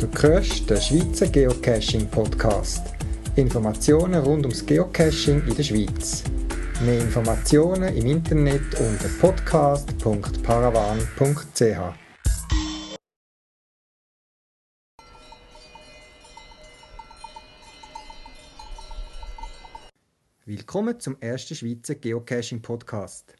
Du 0.00 0.08
hörst 0.22 0.70
den 0.70 0.80
Schweizer 0.80 1.26
Geocaching-Podcast. 1.26 2.94
Informationen 3.36 4.24
rund 4.24 4.46
ums 4.46 4.64
Geocaching 4.64 5.46
in 5.46 5.54
der 5.54 5.62
Schweiz. 5.62 6.24
Mehr 6.82 7.02
Informationen 7.02 7.94
im 7.94 8.06
Internet 8.06 8.62
unter 8.80 9.08
podcast.paravan.ch. 9.20 11.98
Willkommen 20.46 20.98
zum 20.98 21.20
ersten 21.20 21.54
Schweizer 21.54 21.96
Geocaching-Podcast. 21.96 23.34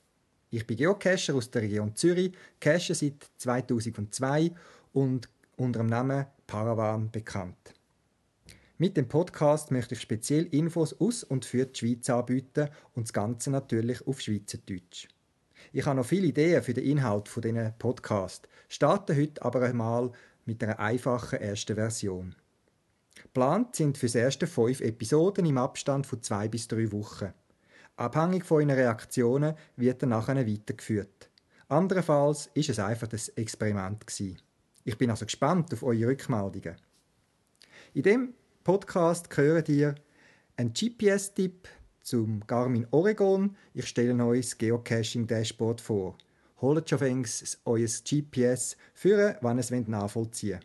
Ich 0.50 0.66
bin 0.66 0.76
Geocacher 0.76 1.34
aus 1.34 1.50
der 1.50 1.62
Region 1.62 1.96
Zürich, 1.96 2.32
cache 2.60 2.94
seit 2.94 3.30
2002 3.38 4.52
und 4.92 5.26
unter 5.56 5.80
dem 5.80 5.86
Namen 5.86 6.26
Paravan 6.50 7.12
bekannt. 7.12 7.74
Mit 8.76 8.96
dem 8.96 9.06
Podcast 9.06 9.70
möchte 9.70 9.94
ich 9.94 10.00
speziell 10.00 10.46
Infos 10.46 10.92
aus 11.00 11.22
und 11.22 11.44
für 11.44 11.64
die 11.64 11.78
Schweiz 11.78 12.10
anbieten 12.10 12.68
und 12.92 13.06
das 13.06 13.12
Ganze 13.12 13.52
natürlich 13.52 14.04
auf 14.04 14.20
Schweizerdeutsch. 14.20 15.06
Ich 15.72 15.86
habe 15.86 15.94
noch 15.94 16.04
viele 16.04 16.26
Ideen 16.26 16.60
für 16.64 16.74
den 16.74 16.86
Inhalt 16.86 17.28
von 17.28 17.42
diesen 17.42 17.72
Podcast, 17.78 18.48
starte 18.68 19.16
heute 19.16 19.40
aber 19.44 19.62
einmal 19.62 20.10
mit 20.44 20.60
einer 20.64 20.80
einfachen 20.80 21.38
ersten 21.38 21.76
Version. 21.76 22.34
Geplant 23.22 23.76
sind 23.76 23.96
für 23.96 24.08
die 24.08 24.18
ersten 24.18 24.48
fünf 24.48 24.80
Episoden 24.80 25.46
im 25.46 25.56
Abstand 25.56 26.04
von 26.04 26.20
zwei 26.20 26.48
bis 26.48 26.66
drei 26.66 26.90
Wochen. 26.90 27.32
Abhängig 27.94 28.44
von 28.44 28.56
euren 28.56 28.70
Reaktionen 28.70 29.54
wird 29.76 30.02
er 30.02 30.08
nachher 30.08 30.48
weitergeführt. 30.48 31.30
Anderenfalls 31.68 32.50
ist 32.54 32.70
es 32.70 32.80
einfach 32.80 33.06
das 33.06 33.28
Experiment 33.28 34.04
gewesen. 34.04 34.40
Ich 34.90 34.98
bin 34.98 35.08
also 35.08 35.24
gespannt 35.24 35.72
auf 35.72 35.84
eure 35.84 36.08
Rückmeldungen. 36.08 36.74
In 37.94 38.02
dem 38.02 38.34
Podcast 38.64 39.28
hören 39.36 39.64
ihr 39.68 39.94
einen 40.56 40.72
GPS-Tipp 40.72 41.68
zum 42.02 42.44
Garmin 42.44 42.88
Oregon. 42.90 43.56
Ich 43.72 43.86
stelle 43.86 44.24
euch 44.24 44.46
das 44.46 44.58
Geocaching-Dashboard 44.58 45.80
vor. 45.80 46.18
Holt 46.60 46.90
schon 46.90 46.98
fängs 46.98 47.56
euer 47.64 47.86
GPS 47.86 48.76
für, 48.92 49.38
wann 49.42 49.60
es 49.60 49.70
nachvollziehen 49.70 50.58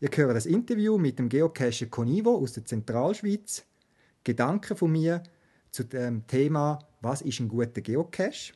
Ihr 0.00 0.10
hört 0.14 0.36
das 0.36 0.44
Interview 0.44 0.98
mit 0.98 1.18
dem 1.18 1.30
Geocacher 1.30 1.86
Conivo 1.86 2.36
aus 2.36 2.52
der 2.52 2.66
Zentralschweiz. 2.66 3.64
Gedanken 4.22 4.76
von 4.76 4.92
mir 4.92 5.22
zu 5.70 5.82
dem 5.82 6.26
Thema 6.26 6.78
«Was 7.00 7.22
ist 7.22 7.40
ein 7.40 7.48
guter 7.48 7.80
Geocache?» 7.80 8.52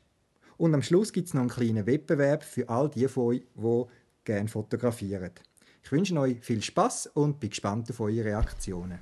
Und 0.58 0.74
am 0.74 0.82
Schluss 0.82 1.10
gibt 1.10 1.28
es 1.28 1.34
noch 1.34 1.40
einen 1.40 1.50
kleinen 1.50 1.86
Wettbewerb 1.86 2.44
für 2.44 2.68
all 2.68 2.90
die 2.90 3.08
von 3.08 3.28
euch, 3.28 3.46
die 3.56 3.86
gerne 4.24 4.48
fotografieren. 4.48 5.30
Ich 5.84 5.90
wünsche 5.90 6.18
euch 6.18 6.40
viel 6.40 6.62
Spaß 6.62 7.08
und 7.14 7.40
bin 7.40 7.50
gespannt 7.50 7.90
auf 7.90 8.00
eure 8.00 8.24
Reaktionen. 8.24 8.98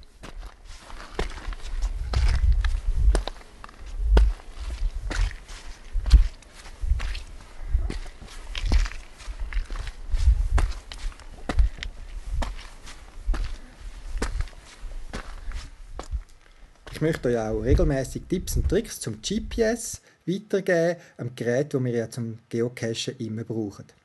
Ich 17.01 17.03
möchte 17.03 17.31
euch 17.31 17.39
auch 17.39 17.61
regelmäßig 17.61 18.25
Tipps 18.29 18.57
und 18.57 18.69
Tricks 18.69 19.01
zum 19.01 19.23
GPS 19.23 20.03
weitergeben, 20.27 21.01
einem 21.17 21.35
Gerät, 21.35 21.73
das 21.73 21.83
wir 21.83 21.95
ja 21.95 22.11
zum 22.11 22.41
Geocachen 22.51 23.17
immer 23.19 23.45
brauchen. 23.45 24.00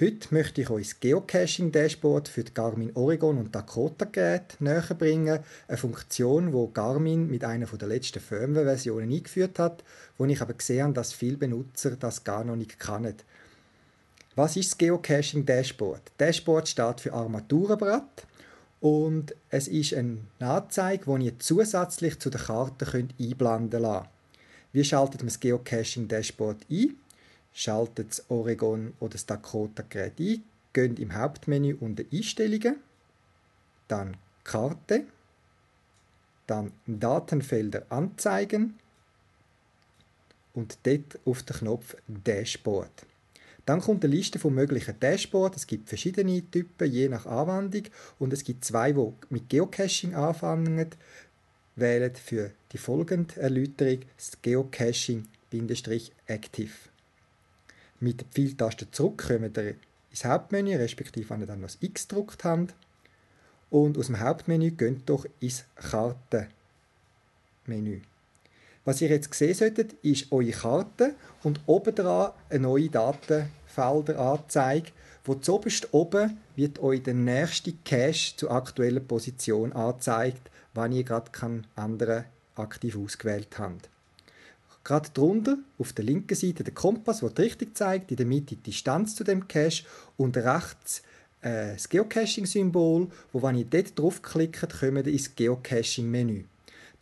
Heute 0.00 0.32
möchte 0.32 0.62
ich 0.62 0.70
euch 0.70 0.88
das 0.88 1.00
Geocaching-Dashboard 1.00 2.26
für 2.26 2.42
die 2.42 2.54
Garmin 2.54 2.92
Oregon 2.94 3.36
und 3.36 3.54
Dakota-Geräte 3.54 4.56
näher 4.64 4.82
bringen. 4.98 5.40
Eine 5.68 5.76
Funktion, 5.76 6.50
die 6.50 6.72
Garmin 6.72 7.28
mit 7.28 7.44
einer 7.44 7.66
der 7.66 7.88
letzten 7.88 8.18
Firmware-Versionen 8.18 9.12
eingeführt 9.12 9.58
hat, 9.58 9.84
wo 10.16 10.24
ich 10.24 10.40
aber 10.40 10.54
gesehen 10.54 10.84
habe, 10.84 10.94
dass 10.94 11.12
viele 11.12 11.36
Benutzer 11.36 11.90
das 11.90 12.24
gar 12.24 12.42
noch 12.42 12.56
nicht 12.56 12.80
kennen. 12.80 13.16
Was 14.34 14.56
ist 14.56 14.70
das 14.70 14.78
Geocaching-Dashboard? 14.78 16.12
Dashboard 16.18 16.68
steht 16.68 17.02
für 17.02 17.12
Armaturenbrett 17.12 18.26
und 18.80 19.34
es 19.50 19.68
ist 19.68 19.92
eine 19.92 20.20
Anzeige, 20.38 21.18
die 21.18 21.26
ihr 21.26 21.38
zusätzlich 21.38 22.18
zu 22.18 22.30
der 22.30 22.40
Karte 22.40 22.86
einblenden 23.20 23.82
könnt. 23.82 24.08
Wie 24.72 24.84
schaltet 24.84 25.20
man 25.20 25.28
das 25.28 25.38
Geocaching-Dashboard 25.38 26.64
ein? 26.70 26.96
Schaltet 27.52 28.10
das 28.10 28.30
Oregon 28.30 28.94
oder 29.00 29.12
das 29.12 29.26
Dakota-Gerät 29.26 30.18
ein, 30.18 30.42
geht 30.72 30.98
im 30.98 31.14
Hauptmenü 31.14 31.76
unter 31.80 32.04
Einstellungen, 32.12 32.76
dann 33.88 34.16
Karte, 34.44 35.04
dann 36.46 36.72
Datenfelder 36.86 37.84
anzeigen 37.90 38.78
und 40.54 40.78
dort 40.82 41.18
auf 41.24 41.42
den 41.42 41.56
Knopf 41.56 41.96
Dashboard. 42.08 43.06
Dann 43.64 43.80
kommt 43.80 44.04
eine 44.04 44.12
Liste 44.14 44.40
von 44.40 44.54
möglichen 44.54 44.98
Dashboards. 44.98 45.58
Es 45.58 45.66
gibt 45.66 45.88
verschiedene 45.88 46.42
Typen, 46.50 46.90
je 46.90 47.08
nach 47.08 47.26
Anwendung. 47.26 47.84
Und 48.18 48.32
es 48.32 48.42
gibt 48.42 48.64
zwei, 48.64 48.90
die 48.92 49.12
mit 49.30 49.48
Geocaching 49.48 50.16
anfangen. 50.16 50.90
Wählen 51.76 52.12
für 52.14 52.50
die 52.72 52.78
folgende 52.78 53.40
Erläuterung 53.40 54.00
das 54.16 54.32
Geocaching-Active. 54.42 56.72
Mit 58.02 58.20
der 58.20 58.26
Pfeiltaste 58.26 58.90
zurück 58.90 59.28
kommen 59.28 59.54
wir 59.54 59.76
ins 60.10 60.24
Hauptmenü, 60.24 60.74
respektive 60.74 61.30
wenn 61.30 61.42
ihr 61.42 61.46
dann 61.46 61.60
noch 61.60 61.68
das 61.68 61.78
X 61.80 62.08
gedruckt 62.08 62.42
habt. 62.42 62.74
Und 63.70 63.96
aus 63.96 64.06
dem 64.06 64.18
Hauptmenü 64.18 64.72
geht 64.72 65.08
doch 65.08 65.24
ins 65.38 65.62
Kartenmenü. 65.76 66.50
Was 68.84 69.00
ihr 69.00 69.08
jetzt 69.08 69.32
sehen 69.32 69.54
solltet, 69.54 69.92
ist 70.02 70.32
eure 70.32 70.50
Karte 70.50 71.14
und 71.44 71.60
oben 71.66 71.94
dran 71.94 72.32
eine 72.50 72.58
neue 72.58 72.88
Datenfelderanzeige, 72.88 74.90
wo 75.24 75.36
zuoberst 75.36 75.94
oben 75.94 76.38
wird 76.56 76.80
euch 76.80 77.04
der 77.04 77.14
nächste 77.14 77.72
Cache 77.84 78.34
zur 78.34 78.50
aktuellen 78.50 79.06
Position 79.06 79.72
angezeigt, 79.72 80.50
wenn 80.74 80.90
ihr 80.90 81.04
gerade 81.04 81.30
keinen 81.30 81.68
anderen 81.76 82.24
aktiv 82.56 82.96
ausgewählt 82.96 83.56
habt. 83.60 83.91
Gerade 84.84 85.10
drunter 85.14 85.58
auf 85.78 85.92
der 85.92 86.04
linken 86.04 86.34
Seite 86.34 86.64
der 86.64 86.74
Kompass, 86.74 87.20
der 87.20 87.30
die 87.30 87.42
Richtung 87.42 87.74
zeigt, 87.74 88.10
in 88.10 88.16
der 88.16 88.26
Mitte 88.26 88.56
die 88.56 88.62
Distanz 88.62 89.14
zu 89.14 89.24
dem 89.24 89.46
Cache 89.46 89.84
und 90.16 90.36
rechts 90.36 91.02
äh, 91.40 91.74
das 91.74 91.88
Geocaching-Symbol, 91.88 93.08
wo 93.32 93.42
wenn 93.42 93.56
ihr 93.56 93.64
dort 93.64 93.98
draufklickt, 93.98 94.80
kommt 94.80 95.06
ins 95.06 95.34
Geocaching-Menü. 95.34 96.44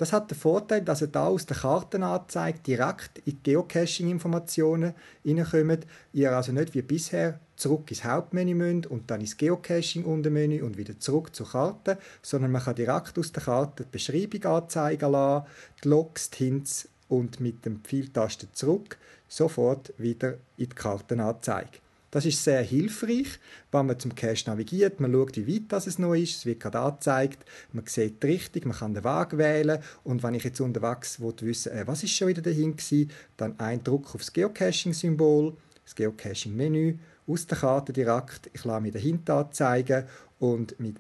Das 0.01 0.15
hat 0.15 0.31
den 0.31 0.39
Vorteil, 0.39 0.81
dass 0.81 1.03
ihr 1.03 1.09
da 1.09 1.27
aus 1.27 1.45
der 1.45 1.59
Kartenanzeige 1.59 2.61
direkt 2.61 3.19
in 3.27 3.37
die 3.37 3.43
Geocaching-Informationen 3.43 4.95
hineinkommt. 5.23 5.87
Ihr 6.15 6.35
also 6.35 6.53
nicht 6.53 6.73
wie 6.73 6.81
bisher 6.81 7.39
zurück 7.55 7.91
ins 7.91 8.03
Hauptmenü 8.03 8.55
müsst 8.55 8.87
und 8.87 9.11
dann 9.11 9.21
ins 9.21 9.37
Geocaching-Untermenü 9.37 10.63
und 10.63 10.79
wieder 10.79 10.99
zurück 10.99 11.37
zur 11.37 11.51
Karte, 11.51 11.99
sondern 12.23 12.51
man 12.51 12.63
kann 12.63 12.77
direkt 12.77 13.19
aus 13.19 13.31
der 13.31 13.43
Karte 13.43 13.85
die 13.85 13.91
Beschreibung 13.91 14.43
anzeigen 14.45 15.13
lassen, 15.13 15.47
die 15.85 15.89
Logs, 15.89 16.31
die 16.31 16.45
Hints 16.45 16.89
und 17.11 17.41
mit 17.41 17.67
dem 17.67 17.81
Pfeiltaste 17.83 18.51
zurück 18.53 18.97
sofort 19.29 19.93
wieder 19.99 20.35
in 20.57 20.69
die 20.69 20.69
Kartenanzeige. 20.69 21.79
Das 22.11 22.27
ist 22.27 22.43
sehr 22.43 22.63
hilfreich, 22.63 23.39
wenn 23.71 23.87
man 23.87 23.99
zum 23.99 24.15
Cache 24.15 24.51
navigiert. 24.51 24.99
Man 24.99 25.13
schaut, 25.13 25.37
wie 25.37 25.47
weit 25.47 25.63
das 25.69 25.87
es 25.87 25.99
noch 25.99 26.15
ist. 26.15 26.39
Es 26.39 26.47
wird 26.47 26.59
gerade 26.59 26.81
angezeigt. 26.81 27.45
Man 27.73 27.87
sieht 27.87 28.21
die 28.21 28.27
Richtung. 28.27 28.63
Man 28.69 28.77
kann 28.77 28.95
den 28.95 29.05
Weg 29.05 29.39
wählen. 29.39 29.81
Und 30.03 30.23
wenn 30.25 30.35
ich 30.35 30.43
jetzt 30.43 30.61
unterwegs 30.61 31.21
wissen 31.21 31.73
äh, 31.73 31.87
was 31.87 32.03
ist 32.03 32.11
schon 32.11 32.27
wieder 32.27 32.43
dahin 32.43 32.77
gewesen, 32.77 33.13
dann 33.37 33.59
ein 33.61 33.85
Druck 33.85 34.13
auf 34.15 34.23
das 34.23 34.33
Geocaching-Symbol, 34.33 35.57
das 35.85 35.95
Geocaching-Menü, 35.95 36.99
aus 37.29 37.47
der 37.47 37.59
Karte 37.59 37.93
direkt. 37.93 38.51
Ich 38.53 38.65
lasse 38.65 38.81
mir 38.81 38.93
dahinter 38.93 39.37
anzeigen 39.37 40.05
und 40.41 40.81
mit 40.81 40.97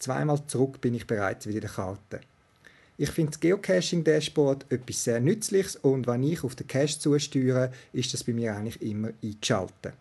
zweimal 0.00 0.44
zurück 0.48 0.80
bin 0.80 0.94
ich 0.94 1.06
bereits 1.06 1.46
wieder 1.46 1.58
in 1.58 1.62
der 1.62 1.70
Karte. 1.70 2.20
Ich 3.00 3.10
finde 3.10 3.30
das 3.30 3.40
Geocaching-Dashboard 3.40 4.72
etwas 4.72 5.04
sehr 5.04 5.20
Nützliches 5.20 5.76
und 5.76 6.08
wenn 6.08 6.24
ich 6.24 6.42
auf 6.42 6.56
den 6.56 6.66
Cache 6.66 6.98
zusteuere, 6.98 7.70
ist 7.92 8.12
das 8.12 8.24
bei 8.24 8.32
mir 8.32 8.56
eigentlich 8.56 8.82
immer 8.82 9.10
eingeschaltet. 9.22 9.92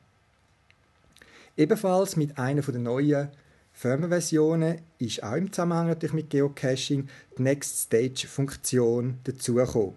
Ebenfalls 1.55 2.15
mit 2.15 2.39
einer 2.39 2.63
der 2.63 2.79
neuen 2.79 3.27
Firmenversionen 3.71 4.79
ist 4.97 5.21
auch 5.21 5.35
im 5.35 5.53
Zusammenhang 5.53 5.89
natürlich 5.89 6.15
mit 6.15 6.31
Geocaching 6.31 7.07
die 7.37 7.41
Next 7.43 7.83
Stage-Funktion 7.83 9.19
dazugekommen. 9.25 9.93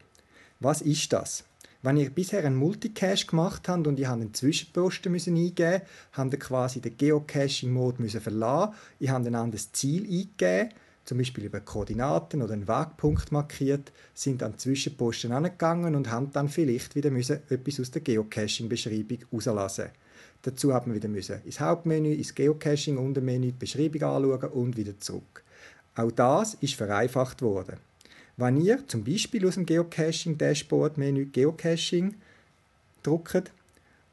Was 0.60 0.82
ist 0.82 1.10
das? 1.14 1.44
Wenn 1.80 1.96
ihr 1.96 2.10
bisher 2.10 2.44
einen 2.44 2.56
Multicache 2.56 3.24
gemacht 3.24 3.66
habt 3.66 3.86
und 3.86 3.98
ihr 3.98 4.10
habt 4.10 4.20
einen 4.20 4.34
Zwischenposten 4.34 5.10
müssen 5.10 5.36
eingeben 5.36 5.80
habt 6.12 6.34
ihr 6.34 6.38
quasi 6.38 6.82
den 6.82 6.98
Geocaching-Mode 6.98 8.10
verlassen. 8.20 8.74
Ihr 8.98 9.10
habt 9.10 9.26
ein 9.26 9.34
anderes 9.34 9.72
Ziel 9.72 10.02
eingegeben 10.02 10.74
zum 11.04 11.18
Beispiel 11.18 11.44
über 11.44 11.60
Koordinaten 11.60 12.42
oder 12.42 12.52
einen 12.52 12.68
Wegpunkt 12.68 13.32
markiert, 13.32 13.92
sind 14.14 14.42
an 14.42 14.58
Zwischenposten 14.58 15.32
angegangen 15.32 15.94
und 15.94 16.10
haben 16.10 16.30
dann 16.32 16.48
vielleicht 16.48 16.94
wieder 16.94 17.10
müssen 17.10 17.40
etwas 17.48 17.80
aus 17.80 17.90
der 17.90 18.02
Geocaching-Beschreibung 18.02 19.18
herauslassen. 19.30 19.86
Dazu 20.42 20.72
hat 20.72 20.86
man 20.86 20.96
wieder 20.96 21.08
müssen 21.08 21.42
ins 21.44 21.60
Hauptmenü, 21.60 22.14
ins 22.14 22.34
Geocaching, 22.34 22.96
Untermenü, 22.96 23.46
die 23.46 23.52
Beschreibung 23.52 24.02
anschauen 24.02 24.50
und 24.50 24.76
wieder 24.76 24.98
zurück. 24.98 25.44
Auch 25.96 26.10
das 26.12 26.54
ist 26.54 26.74
vereinfacht 26.74 27.42
worden. 27.42 27.76
Wenn 28.36 28.60
ihr 28.60 28.86
zum 28.86 29.04
Beispiel 29.04 29.46
aus 29.46 29.54
dem 29.54 29.66
Geocaching-Dashboard-Menü 29.66 31.26
Geocaching 31.26 32.14
druckt 33.02 33.50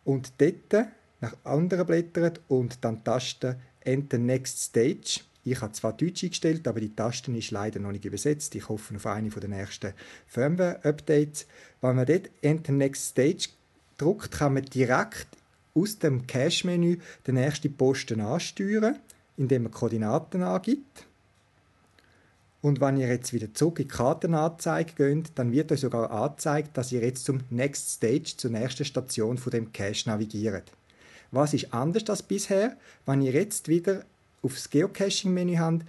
und 0.04 0.34
dort 0.38 0.88
nach 1.22 1.36
anderen 1.44 1.86
blättert 1.86 2.42
und 2.48 2.84
dann 2.84 3.04
Taste 3.04 3.57
Enter 3.81 4.18
Next 4.18 4.60
Stage. 4.60 5.22
Ich 5.52 5.62
habe 5.62 5.72
zwar 5.74 5.94
Deutsch 5.94 6.24
eingestellt, 6.24 6.68
aber 6.68 6.82
die 6.82 6.94
Taste 6.94 7.32
ist 7.32 7.52
leider 7.52 7.80
noch 7.80 7.92
nicht 7.92 8.06
übersetzt. 8.06 8.54
Ich 8.56 8.68
hoffe 8.68 8.96
auf 8.96 9.06
eine 9.06 9.30
der 9.30 9.50
nächsten 9.50 9.94
Firmware-Updates. 10.28 11.48
Wenn 11.82 11.96
man 11.96 12.06
dort 12.06 12.30
Enter 12.42 12.74
Next 12.74 13.10
Stage 13.12 13.50
druckt, 13.98 14.32
kann 14.32 14.56
man 14.56 14.66
direkt 14.66 15.28
aus 15.74 16.00
dem 16.00 16.28
Cache-Menü 16.28 16.98
den 17.26 17.36
nächsten 17.36 17.74
Posten 17.76 18.20
ansteuern, 18.20 18.98
indem 19.38 19.64
man 19.64 19.72
Koordinaten 19.72 20.44
angibt. 20.44 21.06
Und 22.62 22.82
wenn 22.82 22.98
ihr 22.98 23.08
jetzt 23.08 23.32
wieder 23.32 23.54
zurück 23.54 23.80
in 23.80 23.88
die 23.88 23.94
Kartenanzeige 23.94 24.94
geht, 24.96 25.32
dann 25.36 25.52
wird 25.52 25.72
euch 25.72 25.80
sogar 25.80 26.12
angezeigt, 26.12 26.76
dass 26.76 26.92
ihr 26.92 27.02
jetzt 27.02 27.24
zum 27.24 27.42
Next 27.50 27.92
Stage, 27.92 28.34
zur 28.36 28.52
nächsten 28.52 28.84
Station 28.84 29.38
von 29.38 29.52
dem 29.52 29.72
Cache 29.72 30.10
navigiert. 30.10 30.72
Was 31.32 31.54
ist 31.54 31.74
anders 31.74 32.10
als 32.10 32.24
bisher? 32.24 32.76
Wenn 33.06 33.22
ihr 33.22 33.32
jetzt 33.32 33.68
wieder 33.68 34.04
auf 34.48 34.56
das 34.56 34.70
Geocaching-Menü 34.70 35.58
habt, 35.58 35.84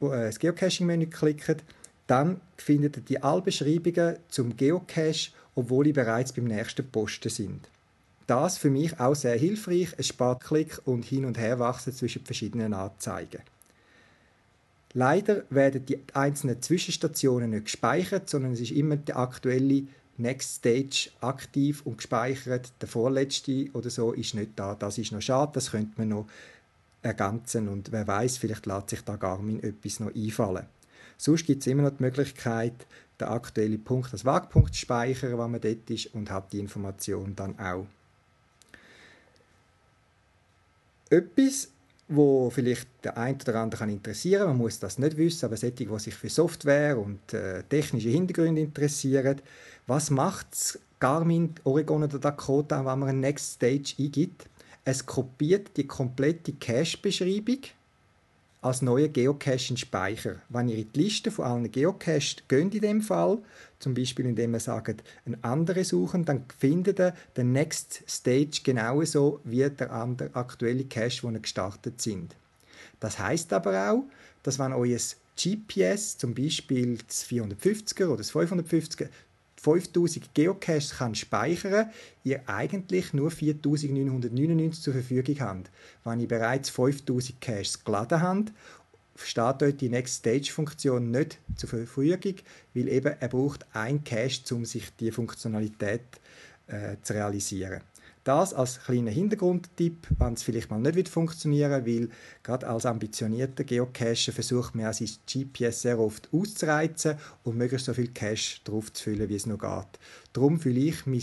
äh, 0.00 0.26
das 0.26 0.38
Geocaching-Menü 0.38 1.06
klickt, 1.06 1.62
dann 2.06 2.40
findet 2.56 2.96
ihr 2.96 3.02
die 3.02 3.22
Allbeschreibungen 3.22 4.16
zum 4.28 4.56
Geocache, 4.56 5.30
obwohl 5.54 5.86
ihr 5.86 5.94
bereits 5.94 6.32
beim 6.32 6.44
nächsten 6.44 6.86
Posten 6.86 7.30
sind. 7.30 7.68
Das 8.26 8.58
für 8.58 8.70
mich 8.70 8.98
auch 9.00 9.14
sehr 9.14 9.36
hilfreich. 9.36 9.88
Es 9.96 10.08
spart 10.08 10.42
Klick 10.42 10.80
und 10.86 11.04
hin 11.04 11.24
und 11.24 11.38
her 11.38 11.58
wachsen 11.58 11.92
zwischen 11.92 12.24
verschiedenen 12.24 12.72
Anzeigen. 12.72 13.42
Leider 14.94 15.42
werden 15.50 15.84
die 15.86 15.98
einzelnen 16.14 16.62
Zwischenstationen 16.62 17.50
nicht 17.50 17.64
gespeichert, 17.64 18.30
sondern 18.30 18.52
es 18.52 18.60
ist 18.60 18.70
immer 18.70 18.96
der 18.96 19.18
aktuelle 19.18 19.84
Next 20.16 20.56
Stage 20.56 21.10
aktiv 21.20 21.82
und 21.84 21.98
gespeichert. 21.98 22.72
Der 22.80 22.88
vorletzte 22.88 23.68
oder 23.72 23.90
so 23.90 24.12
ist 24.12 24.34
nicht 24.34 24.52
da. 24.56 24.74
Das 24.74 24.98
ist 24.98 25.12
noch 25.12 25.20
schade, 25.20 25.52
das 25.54 25.72
könnte 25.72 25.92
man 25.96 26.08
noch 26.08 26.26
ergänzen 27.04 27.68
und 27.68 27.92
wer 27.92 28.06
weiß, 28.06 28.38
vielleicht 28.38 28.66
lässt 28.66 28.90
sich 28.90 29.02
da 29.02 29.16
Garmin 29.16 29.62
etwas 29.62 30.00
noch 30.00 30.14
einfallen. 30.14 30.66
Sonst 31.16 31.46
gibt 31.46 31.60
es 31.60 31.66
immer 31.66 31.82
noch 31.82 31.96
die 31.96 32.02
Möglichkeit, 32.02 32.86
den 33.20 33.28
aktuellen 33.28 33.82
Punkt 33.84 34.12
als 34.12 34.24
Wagpunkt 34.24 34.74
zu 34.74 34.80
speichern, 34.80 35.38
wenn 35.38 35.50
man 35.50 35.60
dort 35.60 35.88
ist 35.90 36.06
und 36.14 36.30
hat 36.30 36.52
die 36.52 36.58
Information 36.58 37.36
dann 37.36 37.58
auch. 37.58 37.86
Etwas, 41.10 41.68
wo 42.08 42.50
vielleicht 42.50 42.88
der 43.04 43.16
ein 43.16 43.36
oder 43.36 43.56
andere 43.56 43.80
kann 43.80 43.90
interessieren 43.90 44.48
man 44.48 44.56
muss 44.56 44.78
das 44.78 44.98
nicht 44.98 45.16
wissen, 45.16 45.44
aber 45.46 45.56
solche, 45.56 45.86
die 45.86 45.98
sich 45.98 46.14
für 46.14 46.28
Software 46.28 46.98
und 46.98 47.32
äh, 47.32 47.62
technische 47.64 48.08
Hintergründe 48.08 48.62
interessieren, 48.62 49.40
was 49.86 50.10
macht 50.10 50.78
Garmin, 50.98 51.54
Oregon 51.64 52.02
oder 52.02 52.18
Dakota, 52.18 52.78
wenn 52.78 52.98
man 52.98 53.08
ein 53.10 53.20
Next 53.20 53.54
Stage 53.54 53.94
eingibt? 53.98 54.48
Es 54.86 55.06
kopiert 55.06 55.76
die 55.76 55.86
komplette 55.86 56.52
Cache-Beschreibung 56.52 57.60
als 58.60 58.82
neue 58.82 59.08
Geocache 59.08 59.70
in 59.70 59.76
Speicher. 59.78 60.42
Wenn 60.48 60.68
ihr 60.68 60.76
in 60.76 60.92
die 60.92 61.00
Liste 61.02 61.30
von 61.30 61.46
allen 61.46 61.70
Geocaches 61.70 62.36
geht 62.48 62.74
in 62.74 62.80
dem 62.80 63.00
Fall, 63.00 63.38
zum 63.78 63.94
Beispiel 63.94 64.26
indem 64.26 64.54
ihr 64.54 64.60
sagt, 64.60 65.02
ein 65.26 65.42
andere 65.42 65.84
suchen, 65.84 66.24
dann 66.24 66.44
findet 66.58 67.00
ihr 67.00 67.14
den 67.36 67.52
Next 67.52 68.02
Stage 68.06 68.60
genauso 68.62 69.40
wie 69.44 69.68
der 69.68 69.90
andere 69.90 70.34
aktuelle 70.34 70.84
Cache, 70.84 71.22
wo 71.22 71.30
ihr 71.30 71.40
gestartet 71.40 72.02
sind. 72.02 72.36
Das 73.00 73.18
heißt 73.18 73.52
aber 73.52 73.90
auch, 73.90 74.04
dass 74.42 74.58
wenn 74.58 74.72
euer 74.72 74.98
GPS, 75.36 76.18
zum 76.18 76.34
Beispiel 76.34 76.98
das 77.06 77.26
450er 77.26 78.06
oder 78.06 78.18
das 78.18 78.32
550er, 78.32 79.08
5000 79.64 80.34
Geocaches 80.34 80.90
kann 80.98 81.14
speichern, 81.14 81.90
ihr 82.22 82.46
eigentlich 82.46 83.14
nur 83.14 83.30
4999 83.30 84.82
zur 84.82 84.92
Verfügung 84.92 85.40
habt. 85.40 85.70
Wenn 86.04 86.20
ihr 86.20 86.28
bereits 86.28 86.68
5000 86.68 87.40
Caches 87.40 87.82
geladen 87.82 88.20
habt, 88.20 88.52
steht 89.16 89.62
euch 89.62 89.76
die 89.78 89.88
Next 89.88 90.16
Stage 90.16 90.52
Funktion 90.52 91.10
nicht 91.10 91.38
zur 91.56 91.70
Verfügung, 91.70 92.34
weil 92.74 92.88
eben 92.88 93.14
er 93.18 93.28
braucht 93.28 93.64
ein 93.72 94.04
Cache, 94.04 94.54
um 94.54 94.66
sich 94.66 94.94
die 94.96 95.10
Funktionalität 95.10 96.02
äh, 96.66 96.96
zu 97.02 97.14
realisieren. 97.14 97.80
Das 98.24 98.54
als 98.54 98.80
kleiner 98.80 99.10
Hintergrundtipp, 99.10 100.08
wenn 100.18 100.32
es 100.32 100.42
vielleicht 100.42 100.70
mal 100.70 100.80
nicht 100.80 101.10
funktionieren 101.10 101.84
will, 101.84 102.08
weil 102.08 102.16
gerade 102.42 102.66
als 102.66 102.86
ambitionierter 102.86 103.64
Geocacher 103.64 104.32
versucht 104.32 104.74
man 104.74 104.90
sein 104.94 105.10
GPS 105.30 105.82
sehr 105.82 105.98
oft 105.98 106.30
auszureizen 106.32 107.18
und 107.42 107.58
möglichst 107.58 107.84
so 107.84 107.92
viel 107.92 108.08
Cache 108.08 108.60
drauf 108.64 108.90
zu 108.94 109.04
füllen, 109.04 109.28
wie 109.28 109.34
es 109.34 109.44
noch 109.44 109.58
geht. 109.58 109.98
Darum 110.32 110.58
fühle 110.58 110.80
ich 110.80 111.04
mein 111.04 111.22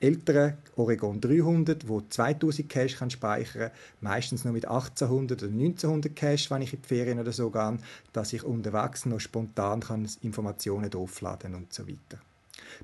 ältere 0.00 0.58
Oregon 0.76 1.18
300, 1.18 1.88
wo 1.88 2.02
2000 2.02 2.68
Cache 2.68 2.96
kann 2.96 3.10
speichern, 3.10 3.70
meistens 4.02 4.44
nur 4.44 4.52
mit 4.52 4.66
1800 4.66 5.42
oder 5.42 5.50
1900 5.50 6.14
Cache, 6.14 6.50
wenn 6.50 6.60
ich 6.60 6.74
in 6.74 6.82
die 6.82 6.88
Ferien 6.88 7.20
oder 7.20 7.32
so 7.32 7.50
gehe, 7.50 7.78
dass 8.12 8.34
ich 8.34 8.44
unterwegs 8.44 9.06
noch 9.06 9.18
spontan 9.18 9.80
kann 9.80 10.06
Informationen 10.20 10.90
draufladen 10.90 11.54
und 11.54 11.72
so 11.72 11.88
weiter. 11.88 12.18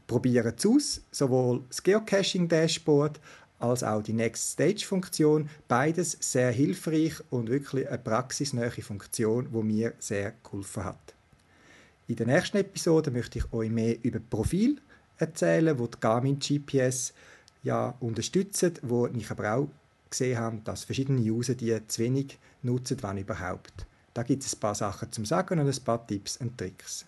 Probieren 0.07 0.55
es 0.57 0.67
aus, 0.67 1.01
sowohl 1.11 1.63
das 1.69 1.83
Geocaching-Dashboard 1.83 3.21
als 3.59 3.83
auch 3.83 4.03
die 4.03 4.13
Next 4.13 4.53
Stage-Funktion. 4.53 5.49
Beides 5.69 6.17
sehr 6.21 6.51
hilfreich 6.51 7.15
und 7.31 7.49
wirklich 7.49 7.89
eine 7.89 7.99
praxisnähe 7.99 8.71
Funktion, 8.71 9.49
die 9.53 9.63
mir 9.63 9.95
sehr 9.99 10.35
geholfen 10.43 10.85
hat. 10.85 11.15
In 12.07 12.17
der 12.17 12.27
nächsten 12.27 12.59
Episode 12.59 13.11
möchte 13.11 13.39
ich 13.39 13.53
euch 13.53 13.71
mehr 13.71 13.97
über 14.05 14.21
Profil 14.21 14.81
erzählen, 15.17 15.79
wo 15.79 15.87
die 15.87 15.99
Garmin 16.01 16.39
GPS 16.39 17.15
ja 17.63 17.95
unterstützt, 18.01 18.81
wo 18.83 19.07
ich 19.07 19.31
aber 19.31 19.55
auch 19.55 19.69
gesehen 20.11 20.39
habe, 20.39 20.59
dass 20.65 20.85
verschiedene 20.85 21.21
User 21.21 21.55
die 21.55 21.77
zu 21.89 22.03
wenig 22.03 22.39
nutzen, 22.63 23.03
wenn 23.03 23.19
überhaupt. 23.19 23.87
Da 24.13 24.23
gibt 24.23 24.45
es 24.45 24.55
ein 24.55 24.61
paar 24.61 24.75
Sachen 24.75 25.11
zum 25.11 25.25
Sagen 25.25 25.59
und 25.59 25.67
ein 25.67 25.85
paar 25.85 26.07
Tipps 26.07 26.37
und 26.37 26.59
Tricks. 26.59 27.07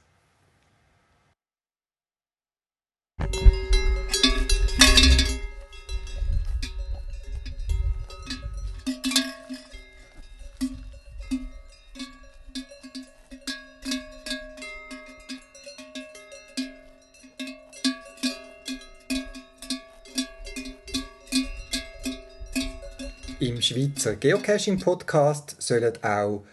Schweizer 23.67 24.15
Geocaching-Podcast 24.15 25.57
sollen 25.59 25.93
auch 26.05 26.45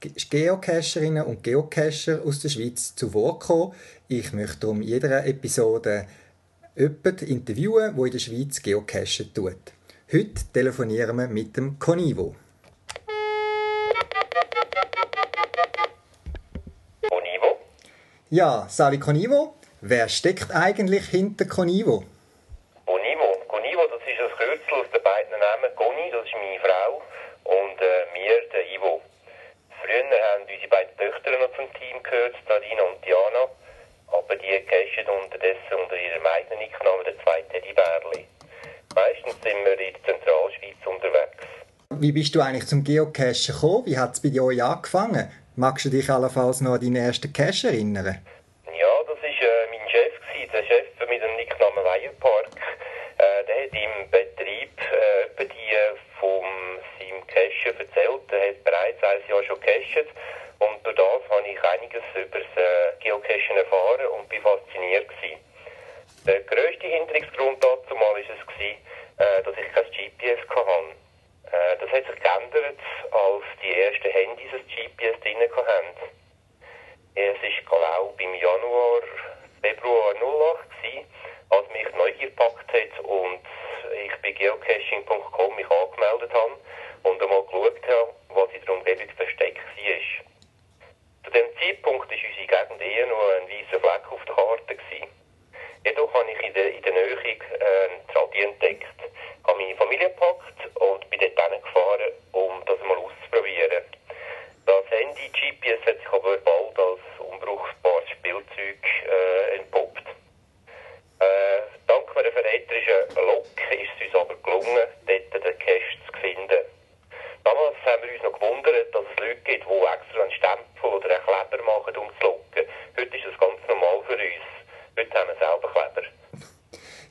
Geocacherinnen 0.00 1.22
und 1.22 1.42
Geocacher 1.42 2.22
aus 2.24 2.40
der 2.40 2.48
Schweiz 2.48 2.94
zu 2.96 3.12
Wort 3.12 3.40
kommen. 3.40 3.74
Ich 4.08 4.32
möchte 4.32 4.68
um 4.68 4.80
jeder 4.80 5.26
Episode 5.26 6.06
jemanden 6.74 7.26
interviewen, 7.26 7.94
der 7.94 8.04
in 8.06 8.12
der 8.12 8.18
Schweiz 8.18 8.62
geocachen 8.62 9.34
tut. 9.34 9.58
Heute 10.10 10.42
telefonieren 10.50 11.16
wir 11.16 11.28
mit 11.28 11.54
dem 11.58 11.78
Conivo. 11.78 12.34
Conivo? 17.02 17.58
Ja, 18.30 18.66
Sali 18.70 18.98
Conivo. 18.98 19.56
Wer 19.82 20.08
steckt 20.08 20.50
eigentlich 20.50 21.04
hinter 21.04 21.44
Conivo? 21.44 22.04
Wie 42.02 42.10
bist 42.10 42.34
du 42.34 42.40
eigentlich 42.40 42.66
zum 42.66 42.82
Geocachen 42.82 43.54
gekommen? 43.54 43.86
Wie 43.86 43.96
hat 43.96 44.14
es 44.14 44.20
bei 44.20 44.40
euch 44.40 44.60
angefangen? 44.60 45.30
Magst 45.54 45.84
du 45.84 45.88
dich 45.88 46.10
allenfalls 46.10 46.60
noch 46.60 46.74
an 46.74 46.80
deinen 46.80 46.96
ersten 46.96 47.32
Cache 47.32 47.68
erinnern? 47.68 48.18
Ja, 48.66 48.94
das 49.06 49.22
war 49.22 49.30
äh, 49.30 49.70
mein 49.70 49.88
Chef, 49.88 50.12
gewesen, 50.18 50.50
der 50.52 50.64
Chef 50.64 50.86
mit 51.08 51.22
dem 51.22 51.36
Nicknamen 51.36 51.84
Weierpark. 51.84 52.50
Äh, 53.18 53.44
der 53.46 53.54
hat 53.62 53.72
im 53.72 54.10
Betrieb 54.10 54.74
äh, 54.82 55.46
die 55.46 55.72
von 56.18 56.42
seinem 56.98 57.22
Cachen 57.28 57.78
erzählt. 57.78 58.26
Er 58.34 58.48
hat 58.50 58.64
bereits 58.64 59.02
ein 59.04 59.22
Jahr 59.30 59.44
schon 59.44 59.60
gecachet 59.60 60.08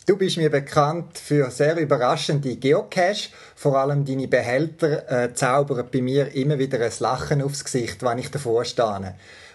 Du 0.08 0.18
bist 0.18 0.38
mir 0.38 0.50
bekannt 0.50 1.20
für 1.20 1.52
sehr 1.52 1.78
überraschende 1.78 2.56
Geocache. 2.56 3.30
Vor 3.56 3.78
allem 3.78 4.04
deine 4.04 4.28
Behälter 4.28 5.08
äh, 5.08 5.34
zaubern 5.36 5.88
bei 5.92 6.02
mir 6.02 6.34
immer 6.34 6.58
wieder 6.58 6.80
ein 6.84 6.92
Lachen 6.98 7.44
aufs 7.44 7.64
Gesicht, 7.64 8.02
wenn 8.02 8.18
ich 8.18 8.32
davor 8.32 8.66
stehe. 8.66 9.14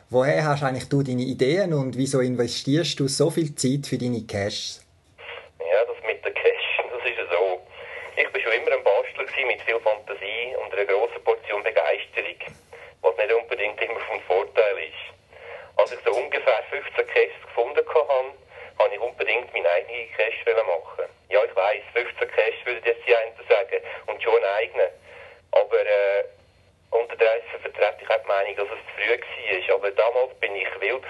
Woher 0.09 0.45
hast 0.45 0.63
eigentlich 0.63 0.89
du 0.89 1.03
deine 1.03 1.25
Ideen 1.25 1.75
und 1.75 1.97
wieso 1.97 2.21
investierst 2.21 3.01
du 3.01 3.09
so 3.09 3.29
viel 3.29 3.57
Zeit 3.57 3.89
für 3.89 3.99
deine 3.99 4.23
Caches? 4.23 4.86
ingewikkeld 30.67 31.05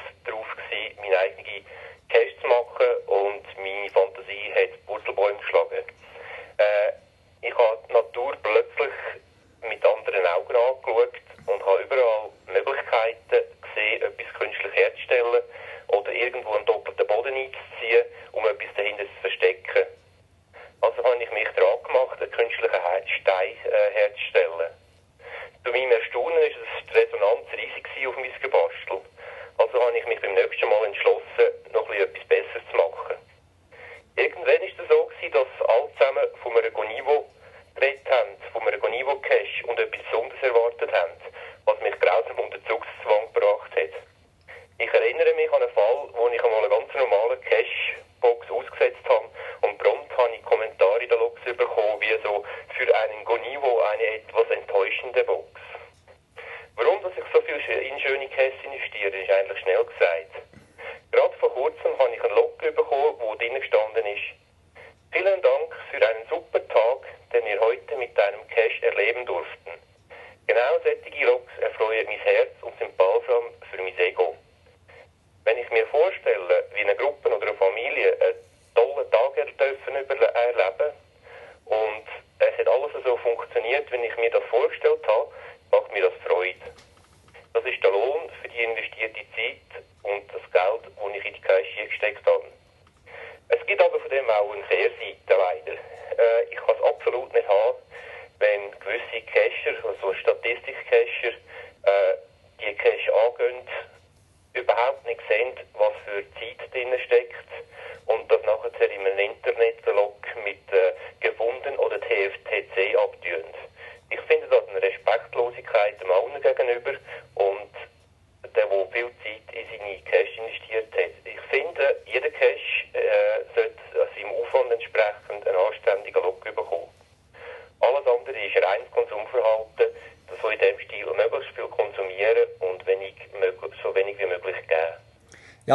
drin 106.76 106.99
steckt. 107.06 107.56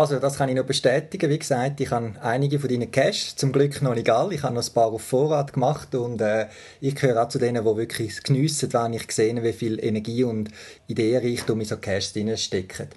also 0.02 0.20
das 0.20 0.40
kann 0.40 0.50
ich 0.50 0.56
noch 0.56 0.66
bestätigen. 0.66 1.30
Wie 1.30 1.38
gesagt, 1.38 1.80
ich 1.80 1.92
habe 1.92 2.14
einige 2.24 2.58
von 2.58 2.70
deinen 2.70 2.90
Cash, 2.90 3.36
zum 3.36 3.52
Glück 3.52 3.84
noch 3.84 3.94
nicht 3.94 4.10
alle. 4.10 4.34
Ich 4.34 4.42
habe 4.42 4.56
noch 4.56 4.68
ein 4.68 4.74
paar 4.74 4.88
auf 4.88 5.04
Vorrat 5.04 5.54
gemacht 5.54 5.94
und 5.94 6.20
äh, 6.22 6.48
ich 6.80 6.96
gehöre 6.96 7.22
auch 7.22 7.28
zu 7.30 7.38
denen, 7.38 7.64
die 7.64 7.78
wirklich 7.78 8.24
geniessen, 8.24 8.74
wenn 8.74 8.94
ich 8.94 9.12
sehe, 9.12 9.44
wie 9.44 9.54
viel 9.54 9.84
Energie 9.84 10.24
und 10.24 10.50
Ideenreichtum 10.88 11.60
in 11.60 11.68
so 11.68 11.78
Cash 11.78 12.14
drin 12.14 12.36
stecken. 12.36 12.90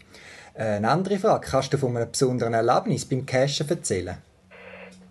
Äh, 0.54 0.76
eine 0.76 0.88
andere 0.88 1.18
Frage, 1.18 1.46
kannst 1.50 1.75
du 1.75 1.76
von 1.76 1.94
einem 1.94 2.11
besonderen 2.11 2.54
Erlebnis 2.54 3.06
beim 3.06 3.26
Cashen 3.26 3.68
erzählen? 3.68 4.16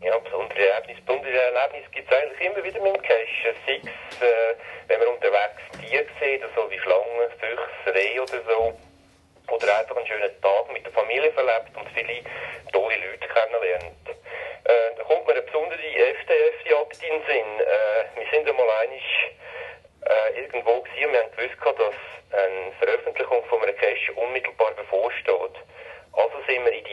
Ja, 0.01 0.17
besondere 0.17 0.57
Erlebnis. 0.57 0.97
Besondere 1.05 1.29
Erlebnis 1.31 1.91
gibt 1.91 2.09
es 2.09 2.17
eigentlich 2.17 2.41
immer 2.41 2.63
wieder 2.65 2.81
mit 2.81 2.95
dem 2.95 3.01
Cashen. 3.03 3.53
Sei 3.67 3.75
äh, 3.77 4.55
wenn 4.87 4.97
man 4.97 5.09
unterwegs 5.09 5.61
Tiere 5.77 6.05
sieht, 6.19 6.41
so 6.55 6.71
wie 6.71 6.79
Schlangen, 6.79 7.29
Füchse, 7.37 7.93
Rehe 7.93 8.19
oder 8.19 8.41
so 8.49 8.73
einfach 9.83 9.97
einen 9.97 10.07
schönen 10.07 10.41
Tag 10.41 10.71
mit 10.71 10.85
der 10.85 10.93
Familie 10.93 11.31
verlebt 11.33 11.75
und 11.75 11.87
viele 11.93 12.23
tolle 12.71 12.95
Leute 12.95 13.27
kennenlernt. 13.27 14.07
Äh, 14.07 14.95
da 14.95 15.03
kommt 15.03 15.27
mir 15.27 15.33
eine 15.33 15.41
besondere 15.41 15.83
FDF-Jagd 15.83 17.03
in 17.03 17.09
den 17.11 17.23
Sinn. 17.27 17.59
Äh, 17.59 18.19
wir 18.19 18.27
sind 18.31 18.47
einmal 18.47 18.69
einig 18.81 19.03
äh, 20.07 20.39
irgendwo 20.39 20.79
gewesen 20.81 21.07
und 21.07 21.13
wir 21.13 21.19
haben 21.19 21.31
gewusst, 21.35 21.59
dass 21.59 21.95
eine 22.31 22.71
Veröffentlichung 22.79 23.43
von 23.45 23.61
einem 23.61 23.75
Cache 23.75 24.13
unmittelbar 24.15 24.71
bevorsteht. 24.71 25.55
Also 26.13 26.35
sind 26.47 26.63
wir 26.63 26.71
in 26.71 26.85
die 26.85 26.92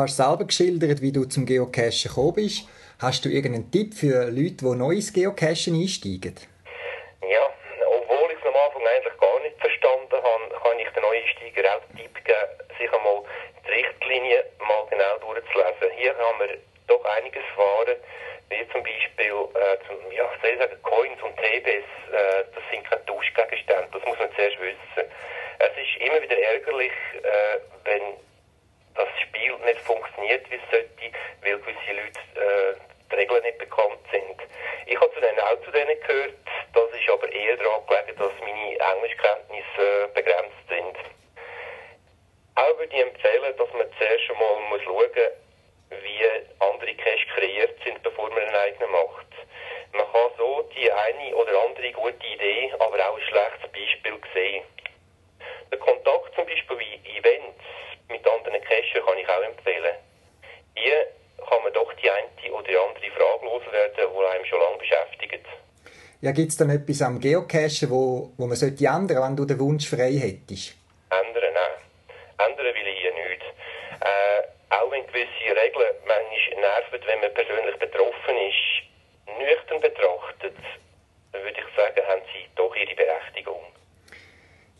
hast 0.00 0.16
selber 0.16 0.44
geschildert, 0.44 1.02
wie 1.02 1.12
du 1.12 1.24
zum 1.24 1.46
Geocachen 1.46 2.08
gekommen 2.08 2.34
bist. 2.34 2.68
Hast 3.00 3.24
du 3.24 3.28
irgendeinen 3.28 3.70
Tipp 3.70 3.94
für 3.94 4.30
Leute, 4.30 4.64
die 4.64 4.76
neu 4.76 4.92
ins 4.92 5.12
Geocachen 5.12 5.74
einsteigen? 5.74 6.36
Ja, 7.24 7.44
obwohl 7.86 8.28
ich 8.32 8.38
es 8.40 8.46
am 8.48 8.56
Anfang 8.56 8.84
eigentlich 8.84 9.16
gar 9.20 9.40
nicht 9.40 9.56
verstanden 9.60 10.16
habe, 10.20 10.44
kann 10.52 10.78
ich 10.78 10.88
den 10.92 11.02
Neueinsteiger 11.02 11.64
auch 11.76 11.84
den 11.88 11.96
Tipp 11.96 12.14
geben, 12.24 12.52
sich 12.78 12.92
einmal 12.92 13.24
die 13.64 13.72
Richtlinie 13.72 14.44
mal 14.60 14.84
genau 14.88 15.16
durchzulesen. 15.20 15.96
Hier 15.96 16.16
haben 16.16 16.38
wir 16.40 16.58
doch 16.88 17.04
einiges 17.16 17.44
erfahren, 17.56 17.96
wie 18.50 18.66
zum 18.72 18.82
Beispiel, 18.82 19.36
äh, 19.54 19.76
zum, 19.86 19.96
ja, 20.12 20.26
soll 20.42 20.58
sagen, 20.58 20.76
Coins 20.82 21.20
und 21.22 21.36
TBs, 21.36 21.88
äh, 22.12 22.44
das 22.52 22.64
sind 22.70 22.84
keine 22.88 23.04
Tauschgegenstände, 23.06 23.88
das 23.92 24.04
muss 24.04 24.18
man 24.18 24.28
zuerst 24.34 24.58
wissen. 24.60 25.04
Es 25.60 25.72
ist 25.76 25.94
immer 26.00 26.20
wieder 26.20 26.36
ärgerlich, 26.36 26.92
äh, 27.22 27.56
wenn 27.84 28.02
das 28.94 29.08
Spiel 29.20 29.54
nicht 29.64 29.80
funktioniert, 29.80 30.50
wie 30.50 30.56
es 30.56 30.70
sollte, 30.70 31.16
weil 31.42 31.58
gewisse 31.58 31.92
Leute 31.92 32.20
äh, 32.34 32.74
die 33.10 33.16
Regeln 33.16 33.42
nicht 33.42 33.58
bekannt 33.58 34.00
sind. 34.10 34.36
Ich 34.86 35.00
habe 35.00 35.12
zu 35.14 35.20
denen 35.20 35.40
auch 35.40 35.64
zu 35.64 35.70
denen 35.70 36.00
gehört, 36.00 36.34
das 36.74 36.90
ist 36.90 37.10
aber 37.10 37.30
eher 37.32 37.56
daran 37.56 37.86
gelegen, 37.86 38.18
dass 38.18 38.32
meine 38.40 38.78
Englischkenntnisse 38.78 40.04
äh, 40.04 40.08
begrenzt 40.14 40.68
sind. 40.68 40.96
Auch 42.56 42.78
würde 42.78 42.94
ich 42.94 43.02
empfehlen, 43.02 43.56
dass 43.56 43.72
man 43.72 43.86
zuerst 43.98 44.30
einmal 44.30 44.68
muss 44.68 44.82
schauen 44.82 45.30
wie 45.90 46.24
andere 46.60 46.94
Cache 46.94 47.26
kreiert 47.34 47.74
sind, 47.84 48.02
bevor 48.02 48.28
man 48.30 48.38
einen 48.38 48.54
eigenen 48.54 48.90
macht. 48.92 49.26
Man 49.92 50.06
kann 50.12 50.30
so 50.38 50.68
die 50.76 50.90
eine 50.90 51.34
oder 51.34 51.52
andere 51.66 51.90
gute 51.92 52.26
Idee, 52.26 52.72
aber 52.78 52.96
auch 53.08 53.16
ein 53.16 53.22
schlechtes 53.22 53.72
Beispiel 53.72 54.20
sehen. 54.32 54.64
Der 55.70 55.78
Kontakt 55.78 56.34
zum 56.34 56.46
Beispiel 56.46 56.78
wie 56.78 57.18
Events 57.18 57.64
mit 58.10 58.26
anderen 58.26 58.60
Cacher 58.62 59.00
kann 59.06 59.18
ich 59.18 59.28
auch 59.28 59.42
empfehlen. 59.42 59.96
Hier 60.74 61.06
kann 61.48 61.62
man 61.62 61.72
doch 61.72 61.92
die 61.94 62.10
eine 62.10 62.52
oder 62.52 62.68
andere 62.88 63.10
Frage 63.10 63.44
loswerden, 63.44 63.94
die 63.96 64.26
einem 64.26 64.44
schon 64.44 64.60
lange 64.60 64.78
beschäftigt. 64.78 65.46
Ja, 66.20 66.32
gibt 66.32 66.50
es 66.50 66.56
dann 66.56 66.70
etwas 66.70 67.00
am 67.02 67.18
Geocachen, 67.18 67.88
wo, 67.88 68.32
wo 68.36 68.46
man 68.46 68.56
sollte 68.56 68.84
ändern, 68.84 69.22
wenn 69.22 69.36
du 69.36 69.46
den 69.46 69.58
Wunsch 69.58 69.88
frei 69.88 70.12
hättest? 70.12 70.76
Ändern, 71.08 71.54
nein. 71.54 72.46
Ändern 72.46 72.74
will 72.74 72.88
ich 72.92 73.00
hier 73.00 73.14
nicht. 73.14 73.42
Äh, 74.04 74.42
auch 74.68 74.90
wenn 74.90 75.06
gewisse 75.06 75.48
Regeln 75.56 75.94
manchmal 76.06 76.60
nerven, 76.60 77.00
wenn 77.06 77.20
man 77.20 77.32
persönlich 77.32 77.76
betroffen 77.78 78.36
ist, 78.36 78.80
nüchtern 79.38 79.80
betrachtet, 79.80 80.56
würde 81.32 81.56
ich 81.56 81.76
sagen, 81.76 82.06
haben 82.06 82.22
sie 82.32 82.44
doch 82.54 82.74
ihre 82.76 82.94
Berechtigung. 82.94 83.69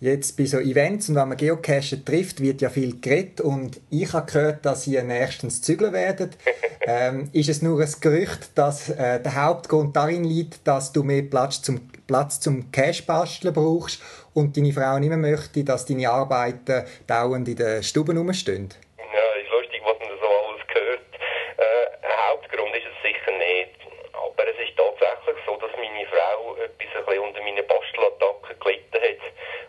Jetzt 0.03 0.39
bei 0.39 0.47
so 0.47 0.59
Events 0.59 1.11
und 1.11 1.17
wenn 1.17 1.29
man 1.29 1.37
Geocacher 1.37 2.03
trifft, 2.03 2.41
wird 2.41 2.63
ja 2.63 2.71
viel 2.71 3.03
geredet 3.03 3.43
und 3.43 3.83
ich 3.91 4.11
habe 4.15 4.33
gehört, 4.33 4.65
dass 4.65 4.87
ihr 4.87 5.03
nächstens 5.03 5.61
zügeln 5.61 5.93
werdet. 5.93 6.39
ähm, 6.87 7.29
ist 7.35 7.51
es 7.51 7.61
nur 7.61 7.83
ein 7.83 7.95
Gerücht, 8.01 8.57
dass 8.57 8.89
äh, 8.89 9.21
der 9.21 9.45
Hauptgrund 9.45 9.95
darin 9.95 10.25
liegt, 10.25 10.67
dass 10.67 10.95
du 10.95 11.03
mehr 11.03 11.21
Platz 11.21 11.61
zum, 11.61 11.91
Platz 12.07 12.41
zum 12.41 12.73
Cache-Basteln 12.73 13.53
brauchst 13.53 14.01
und 14.33 14.57
deine 14.57 14.73
Frau 14.73 14.99
nicht 14.99 15.11
mehr 15.11 15.19
möchte, 15.19 15.65
dass 15.65 15.85
deine 15.85 16.09
Arbeiten 16.09 16.83
dauernd 17.07 17.47
in 17.49 17.57
den 17.57 17.83
Stuben 17.83 18.17
rumstehen? 18.17 18.71
Ja, 18.97 19.43
ist 19.43 19.51
lustig, 19.53 19.83
was 19.85 19.99
man 20.01 20.17
so 20.17 20.27
alles 20.27 20.65
hört. 20.73 21.13
Äh, 21.59 22.09
Hauptgrund 22.31 22.75
ist 22.75 22.89
es 22.89 22.97
sicher 23.05 23.37
nicht. 23.37 23.77
Aber 24.17 24.49
es 24.49 24.57
ist 24.57 24.73
tatsächlich 24.77 25.45
so, 25.45 25.57
dass 25.61 25.77
meine 25.77 26.07
Frau 26.09 26.57
etwas 26.57 26.89
ein 26.89 27.05
bisschen 27.05 27.21
unter 27.21 27.43
meinen 27.43 27.67
Bastelattacken 27.67 28.57
gelitten 28.61 28.97
hat. 28.97 29.21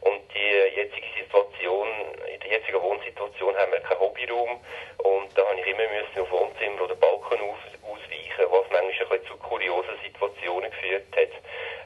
Und 0.01 0.21
die 0.33 0.75
jetzige 0.75 1.07
Situation, 1.17 1.87
in 2.25 2.39
der 2.39 2.49
jetzigen 2.49 2.81
Wohnsituation 2.81 3.55
haben 3.55 3.71
wir 3.71 3.79
keinen 3.81 3.99
Hobbyraum. 3.99 4.59
Und 4.97 5.29
da 5.37 5.45
habe 5.45 5.59
ich 5.59 5.67
immer 5.67 5.87
müssen 5.89 6.21
auf 6.21 6.31
Wohnzimmer 6.31 6.81
oder 6.81 6.95
Balkon 6.95 7.39
aus, 7.41 7.61
ausweichen, 7.85 8.45
was 8.49 8.65
manchmal 8.71 8.89
ein 8.89 8.97
bisschen 8.97 9.27
zu 9.27 9.37
kuriosen 9.37 9.97
Situationen 10.03 10.71
geführt 10.71 11.05
hat. 11.13 11.33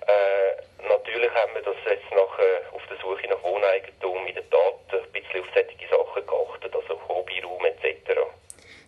Äh, 0.08 0.52
natürlich 0.88 1.32
haben 1.34 1.54
wir 1.56 1.62
das 1.62 1.76
jetzt 1.90 2.12
nach, 2.12 2.40
äh, 2.40 2.64
auf 2.72 2.84
der 2.88 2.98
Suche 2.98 3.28
nach 3.28 3.44
Wohneigentum 3.44 4.28
in 4.28 4.36
der 4.36 4.50
Tat 4.50 4.80
ein 4.92 5.12
bisschen 5.12 5.42
auf 5.42 5.48
solche 5.54 5.88
Sachen 5.92 6.24
geachtet, 6.26 6.76
also 6.76 7.00
Hobbyraum 7.08 7.66
etc. 7.66 8.16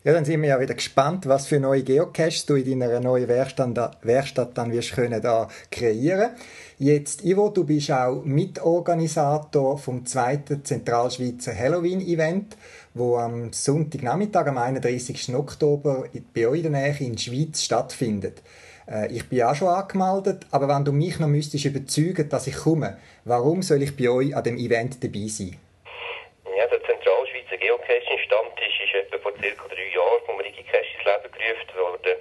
Ja, 0.07 0.13
dann 0.13 0.23
sind 0.23 0.41
wir 0.41 0.47
ja 0.47 0.59
wieder 0.61 0.73
gespannt, 0.73 1.27
was 1.27 1.47
für 1.47 1.59
neue 1.59 1.83
Geocaches 1.83 2.45
du 2.45 2.55
in 2.55 2.79
deiner 2.79 3.01
neuen 3.01 3.27
Werkstatt, 3.27 3.97
Werkstatt 4.03 4.57
dann 4.57 4.71
wirst 4.71 4.93
können 4.93 5.21
da 5.21 5.49
kreieren. 5.69 6.29
Jetzt, 6.77 7.25
Ivo, 7.25 7.49
du 7.49 7.65
bist 7.65 7.91
auch 7.91 8.23
Mitorganisator 8.23 9.77
vom 9.77 10.05
zweiten 10.05 10.63
Zentralschweizer 10.63 11.53
Halloween-Event, 11.53 12.55
wo 12.93 13.17
am 13.17 13.51
Sonntagnachmittag, 13.51 14.47
am 14.47 14.57
31. 14.57 15.35
Oktober 15.35 16.05
bei 16.33 16.47
euch 16.47 16.63
in 16.63 16.71
der 16.71 16.81
Nähe 16.83 16.95
in 17.01 17.17
der 17.17 17.19
Schweiz 17.19 17.61
stattfindet. 17.63 18.41
Äh, 18.89 19.11
ich 19.11 19.27
bin 19.27 19.43
auch 19.43 19.55
schon 19.55 19.67
angemeldet, 19.67 20.45
aber 20.51 20.69
wenn 20.69 20.85
du 20.85 20.93
mich 20.93 21.19
noch 21.19 21.27
müsstest 21.27 21.65
überzeugen, 21.65 22.29
dass 22.29 22.47
ich 22.47 22.55
komme, 22.55 22.97
warum 23.25 23.61
soll 23.61 23.83
ich 23.83 23.97
bei 23.97 24.07
euch 24.07 24.33
an 24.33 24.45
dem 24.45 24.57
Event 24.57 25.03
dabei 25.03 25.27
sein? 25.27 25.57
Ja, 26.57 26.65
der 26.65 26.79
Zentralschweizer 26.79 27.57
Geocaching-Stammtisch 27.59 28.79
ist 28.85 28.95
etwa 28.95 29.17
vor 29.17 29.33
circa 29.41 29.76
Rigicache 31.07 31.27
ins 31.27 31.37
Leben 31.37 31.67
gerufen 31.67 31.79
worden. 31.79 32.17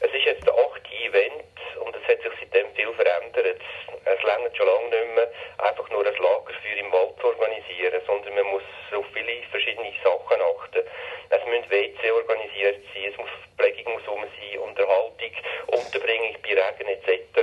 Es 0.00 0.12
ist 0.12 0.24
jetzt 0.24 0.46
der 0.46 0.54
achte 0.54 0.94
Event 0.94 1.44
und 1.84 1.94
es 1.94 2.02
hat 2.08 2.22
sich 2.22 2.32
seitdem 2.40 2.74
viel 2.74 2.92
verändert. 2.94 3.60
Es 4.04 4.22
längert 4.22 4.56
schon 4.56 4.66
lange 4.66 4.88
nicht 4.90 5.14
mehr, 5.14 5.30
einfach 5.58 5.88
nur 5.90 6.06
ein 6.06 6.14
Lagerfeuer 6.14 6.78
im 6.78 6.92
Wald 6.92 7.18
zu 7.20 7.26
organisieren, 7.26 8.00
sondern 8.06 8.34
man 8.34 8.46
muss 8.46 8.62
auf 8.94 9.06
viele 9.12 9.42
verschiedene 9.50 9.92
Sachen 10.02 10.40
achten. 10.40 10.82
Es 11.30 11.44
müssen 11.46 11.70
WC 11.70 12.10
organisiert 12.10 12.82
sein, 12.94 13.10
es 13.10 13.16
muss 13.18 13.30
Pflegung 13.58 13.92
muss 13.94 14.08
rum 14.08 14.22
sein, 14.22 14.58
Unterhaltung, 14.60 15.34
Unterbringung 15.66 16.36
bei 16.42 16.54
Regen 16.54 16.88
etc. 16.88 17.38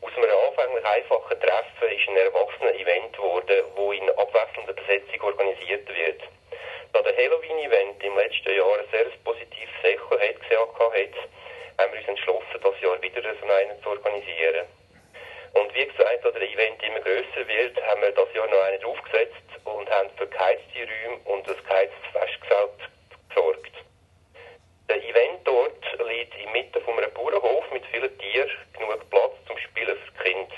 Aus 0.00 0.12
einem 0.16 0.32
anfänglich 0.48 0.84
einfachen 0.84 1.40
Treffen 1.40 1.88
ist 1.92 2.08
ein 2.08 2.16
Erwachsenen-Event 2.16 3.12
geworden, 3.16 3.64
wo 3.76 3.92
in 3.92 4.08
abwechselnder 4.10 4.72
Besetzung 4.72 5.20
organisiert 5.22 5.88
wird. 5.88 6.22
Da 6.92 7.00
der 7.00 7.16
Halloween-Event 7.16 8.02
im 8.02 8.16
letzten 8.16 8.54
Jahr 8.54 8.78
ein 8.78 8.86
sehr 8.90 9.06
hat, 10.90 10.98
hat, 10.98 11.14
haben 11.78 11.92
wir 11.92 12.00
uns 12.00 12.08
entschlossen, 12.08 12.60
das 12.62 12.80
Jahr 12.80 13.00
wieder 13.02 13.22
so 13.22 13.46
einen 13.46 13.82
zu 13.82 13.88
organisieren. 13.90 14.66
Und 15.54 15.74
wie 15.74 15.86
gesagt, 15.86 16.24
da 16.24 16.30
der 16.30 16.42
Event 16.42 16.82
immer 16.82 17.00
grösser 17.00 17.46
wird, 17.46 17.76
haben 17.86 18.00
wir 18.00 18.12
das 18.12 18.32
Jahr 18.34 18.46
noch 18.48 18.62
einen 18.64 18.80
draufgesetzt 18.80 19.42
und 19.64 19.90
haben 19.90 20.10
für 20.16 20.26
geheizte 20.26 20.80
Räume 20.80 21.20
und 21.24 21.48
ein 21.48 21.56
geheiztes 21.68 22.06
Festgesalt 22.12 22.80
gesorgt. 23.28 23.72
Der 24.88 25.02
Eventort 25.02 25.84
liegt 26.08 26.34
inmitten 26.38 26.82
von 26.82 26.98
einem 26.98 27.12
Bauernhof 27.12 27.70
mit 27.72 27.84
vielen 27.86 28.18
Tieren, 28.18 28.50
genug 28.72 29.10
Platz 29.10 29.32
zum 29.46 29.58
Spielen 29.58 29.96
für 29.96 30.24
Kinder. 30.24 30.56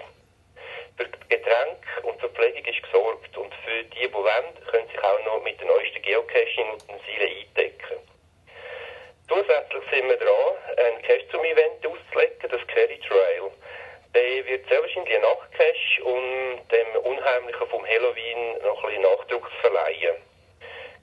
Für 0.96 1.08
Getränke 1.28 2.02
und 2.02 2.18
Verpflegung 2.20 2.64
ist 2.64 2.82
gesorgt 2.82 3.36
und 3.36 3.52
für 3.64 3.82
die, 3.84 4.06
die 4.06 4.12
wollen, 4.12 4.54
können 4.70 4.88
sich 4.88 5.02
auch 5.02 5.24
noch 5.24 5.42
mit 5.42 5.60
den 5.60 5.66
neuesten 5.66 6.02
Geocaching-Utensilien 6.02 7.46
eindecken. 7.48 7.98
Zusätzlich 9.28 9.82
sind 9.90 10.08
wir 10.08 10.16
dran, 10.16 10.54
einen 10.76 11.02
Cache 11.02 11.28
zum 11.30 11.42
Event 11.44 11.86
auszulegen, 11.86 12.50
das 12.50 12.66
Carry 12.68 13.00
Trail. 13.08 13.50
Der 14.14 14.46
wird 14.46 14.68
sehr 14.68 14.82
wahrscheinlich 14.82 15.14
ein 15.16 15.22
Nachtcache, 15.22 16.04
um 16.04 16.60
dem 17.44 17.54
Unheimlichen 17.54 17.68
vom 17.70 17.84
Halloween 17.86 18.62
noch 18.62 18.82
ein 18.84 18.88
bisschen 18.88 19.02
Nachdruck 19.02 19.50
zu 19.50 19.56
verleihen. 19.60 20.16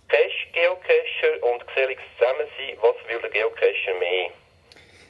Cache, 0.07 0.47
Geocacher 0.53 1.53
und 1.53 1.67
geselliges 1.67 2.03
Zusammensein, 2.17 2.77
was 2.81 2.95
will 3.07 3.21
der 3.21 3.29
Geocacher 3.29 3.99
mehr? 3.99 4.29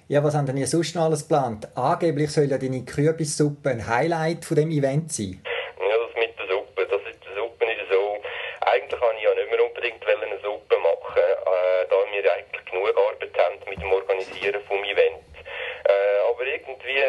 Ja, 0.08 0.24
was 0.24 0.36
haben 0.36 0.46
denn 0.46 0.58
ihr 0.58 0.68
sonst 0.68 0.96
noch 0.96 1.04
alles 1.04 1.28
geplant? 1.28 1.68
Angeblich 1.76 2.32
soll 2.32 2.46
ja 2.46 2.58
deine 2.58 2.84
Kürbissuppe 2.84 3.70
ein 3.70 3.88
Highlight 3.88 4.46
von 4.46 4.58
dem 4.58 4.72
Event 4.72 5.12
sein. 5.12 5.42
Ja, 5.80 5.98
das 5.98 6.14
mit 6.16 6.38
der 6.38 6.48
Suppe, 6.48 6.86
das 6.86 7.02
ist 7.10 7.24
der 7.26 7.36
Suppe 7.36 7.66
nicht 7.66 7.82
so. 7.90 8.20
eigentlich 8.62 9.02
wollte 9.02 9.18
ich 9.18 9.24
ja 9.24 9.34
nicht 9.34 9.52
mehr 9.52 9.64
unbedingt 9.64 10.06
eine 10.06 10.40
Suppe 10.44 10.78
machen, 10.78 11.24
äh, 11.24 11.88
da 11.90 11.96
wir 12.12 12.34
eigentlich 12.34 12.66
genug 12.66 12.90
Arbeit 12.90 13.32
haben 13.40 13.58
mit 13.70 13.82
dem 13.82 13.92
Organisieren 13.92 14.62
vom 14.68 14.84
Event. 14.84 15.24
Äh, 15.86 16.30
aber 16.30 16.46
irgendwie 16.46 17.02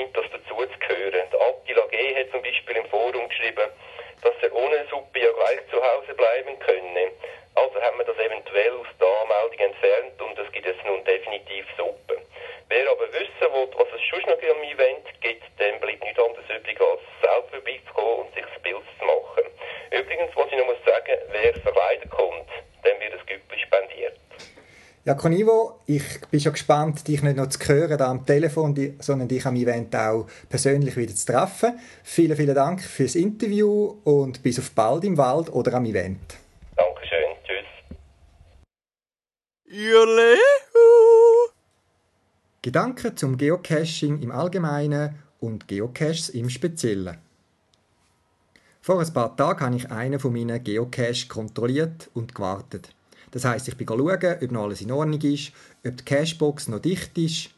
scheint 0.00 0.16
das 0.16 0.24
dazu 0.32 0.56
zu 0.56 0.78
gehören. 0.78 1.26
Der 1.32 1.40
Attila 1.40 1.86
G. 1.86 2.14
hat 2.14 2.30
zum 2.30 2.42
Beispiel 2.42 2.76
im 2.76 2.86
Forum 2.86 3.28
geschrieben, 3.28 3.68
dass 4.22 4.34
er 4.42 4.54
ohne 4.54 4.86
Suppe 4.90 5.20
ja 5.20 5.32
gleich 5.32 5.60
zu 5.70 5.76
Hause 5.82 6.14
bleiben 6.14 6.58
könne. 6.60 7.12
Also 7.54 7.80
haben 7.82 7.98
wir 7.98 8.04
das 8.04 8.16
eventuell 8.18 8.72
aus 8.78 8.86
der 9.00 9.08
Anmeldung 9.22 9.60
entfernt 9.60 10.20
und 10.22 10.38
es 10.38 10.52
gibt 10.52 10.66
jetzt 10.66 10.84
nun 10.84 11.04
definitiv 11.04 11.66
Suppe. 11.76 12.22
Wer 12.68 12.90
aber 12.90 13.12
wissen 13.12 13.48
will, 13.52 13.68
was 13.76 13.88
es 13.94 14.02
schon 14.02 14.20
noch 14.22 14.38
am 14.38 14.62
Event 14.62 15.06
gibt, 15.20 15.44
dem 15.58 15.80
bleibt 15.80 16.04
nichts 16.04 16.22
anderes 16.22 16.48
übrig, 16.48 16.80
als 16.80 17.02
selbst 17.20 17.50
vorbeizukommen 17.50 18.26
und 18.26 18.34
sich 18.34 18.44
das 18.44 18.62
Bild 18.62 18.84
zu 18.98 19.04
machen. 19.04 19.44
Übrigens, 19.90 20.30
was 20.36 20.46
ich 20.52 20.58
noch 20.58 20.66
muss 20.66 20.84
sagen, 20.86 21.18
wer 21.32 21.54
verkleidet 21.54 22.10
kommt, 22.10 22.48
dem 22.84 23.00
wird 23.00 23.14
das 23.14 23.26
Güppli 23.26 23.58
spendiert. 23.58 24.16
Ja, 25.10 25.16
Conivo, 25.16 25.80
ich 25.86 26.20
bin 26.30 26.38
schon 26.38 26.52
gespannt, 26.52 27.08
dich 27.08 27.20
nicht 27.20 27.36
nur 27.36 27.50
zu 27.50 27.58
hören 27.66 27.98
da 27.98 28.12
am 28.12 28.24
Telefon, 28.24 28.94
sondern 29.00 29.26
dich 29.26 29.44
am 29.44 29.56
Event 29.56 29.96
auch 29.96 30.28
persönlich 30.48 30.96
wieder 30.96 31.12
zu 31.12 31.26
treffen. 31.26 31.80
Vielen, 32.04 32.36
vielen 32.36 32.54
Dank 32.54 32.80
fürs 32.80 33.16
Interview 33.16 33.96
und 34.04 34.40
bis 34.44 34.60
auf 34.60 34.70
bald 34.70 35.02
im 35.02 35.18
Wald 35.18 35.52
oder 35.52 35.74
am 35.74 35.84
Event. 35.84 36.36
Dankeschön, 36.76 37.26
tschüss. 37.42 37.96
Julehu! 39.64 40.38
Gedanken 42.62 43.16
zum 43.16 43.36
Geocaching 43.36 44.22
im 44.22 44.30
Allgemeinen 44.30 45.16
und 45.40 45.66
Geocaches 45.66 46.28
im 46.28 46.48
Speziellen. 46.48 47.18
Vor 48.80 49.00
ein 49.00 49.12
paar 49.12 49.36
Tagen 49.36 49.60
habe 49.60 49.76
ich 49.76 49.90
einen 49.90 50.20
von 50.20 50.32
meinen 50.32 50.62
Geocaches 50.62 51.28
kontrolliert 51.28 52.08
und 52.14 52.32
gewartet. 52.32 52.90
Das 53.30 53.44
heisst, 53.44 53.68
ich 53.68 53.76
bin 53.76 53.86
schauen, 53.86 54.36
ob 54.42 54.50
noch 54.50 54.64
alles 54.64 54.80
in 54.80 54.90
Ordnung 54.90 55.20
ist, 55.20 55.52
ob 55.86 55.96
die 55.96 56.04
Cashbox 56.04 56.68
noch 56.68 56.80
dicht 56.80 57.16
ist, 57.16 57.50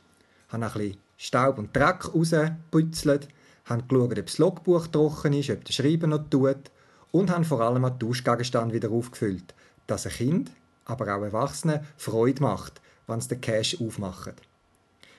habe 0.48 0.66
ein 0.66 0.72
bisschen 0.72 0.96
Staub 1.16 1.58
und 1.58 1.74
Dreck 1.74 2.14
rausgeputzelt, 2.14 3.28
habe 3.64 3.82
geschaut, 3.82 4.18
ob 4.18 4.26
das 4.26 4.38
Logbuch 4.38 4.87
trocken 4.88 5.32
ist, 5.32 5.50
ob 5.50 5.64
der 5.64 5.72
Schreiben 5.72 6.11
noch 6.11 6.28
tut 6.28 6.70
und 7.11 7.30
habe 7.30 7.44
vor 7.44 7.61
allem 7.61 7.82
den 7.82 7.98
Tauschgegenstand 7.98 8.72
wieder 8.72 8.90
aufgefüllt, 8.90 9.54
dass 9.87 10.06
ein 10.06 10.12
Kind, 10.12 10.50
aber 10.85 11.16
auch 11.16 11.22
Erwachsene 11.22 11.85
Freude 11.96 12.42
macht, 12.42 12.80
wenn 13.06 13.20
sie 13.20 13.28
den 13.28 13.40
Cash 13.40 13.80
aufmachen. 13.80 14.35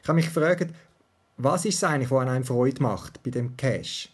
Ich 0.01 0.07
habe 0.07 0.17
mich 0.17 0.25
gefragt, 0.25 0.73
was 1.37 1.65
ist 1.65 1.75
es 1.75 1.83
eigentlich, 1.83 2.11
was 2.11 2.27
einem 2.27 2.43
Freude 2.43 2.83
macht 2.83 3.23
bei 3.23 3.31
dem 3.31 3.57
Cash? 3.57 4.09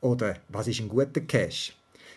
Oder 0.00 0.36
was 0.48 0.66
ist 0.66 0.80
ein 0.80 0.88
guter 0.88 1.20
Cash? 1.20 1.76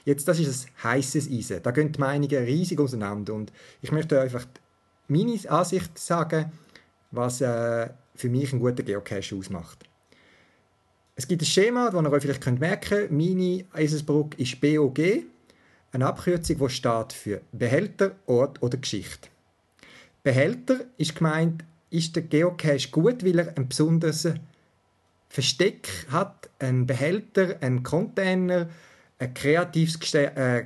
Jetzt, 0.09 0.27
das 0.27 0.39
ist 0.39 0.65
ein 0.65 0.83
heißes 0.85 1.29
Eisen. 1.29 1.61
Da 1.61 1.69
gehen 1.69 1.91
die 1.91 1.99
Meinungen 1.99 2.43
riesig 2.43 2.79
auseinander. 2.79 3.35
Und 3.35 3.53
ich 3.83 3.91
möchte 3.91 4.19
einfach 4.19 4.43
meine 5.07 5.39
Ansicht 5.47 5.99
sagen, 5.99 6.51
was 7.11 7.41
äh, 7.41 7.91
für 8.15 8.29
mich 8.29 8.51
ein 8.51 8.59
guter 8.59 8.81
Geocache 8.81 9.35
ausmacht. 9.35 9.87
Es 11.15 11.27
gibt 11.27 11.43
ein 11.43 11.45
Schema, 11.45 11.91
das 11.91 12.01
ihr 12.01 12.11
euch 12.11 12.23
vielleicht 12.23 12.59
merken 12.59 12.89
könnt. 12.89 13.11
Meine 13.11 13.65
Eisensbruck 13.71 14.39
ist 14.39 14.59
BOG, 14.59 14.99
eine 15.91 16.07
Abkürzung, 16.07 16.57
die 16.57 16.69
steht 16.69 17.13
für 17.13 17.41
Behälter, 17.51 18.15
Ort 18.25 18.63
oder 18.63 18.79
Geschichte. 18.79 19.29
Behälter 20.23 20.85
ist 20.97 21.17
gemeint, 21.17 21.63
ist 21.91 22.15
der 22.15 22.23
Geocache 22.23 22.89
gut, 22.89 23.23
weil 23.23 23.37
er 23.37 23.55
ein 23.55 23.69
besonderes 23.69 24.27
Versteck 25.27 25.87
hat, 26.09 26.49
ein 26.57 26.87
Behälter, 26.87 27.57
ein 27.61 27.83
Container, 27.83 28.69
ein 29.19 29.33
kreativ 29.33 29.97
äh, 30.13 30.65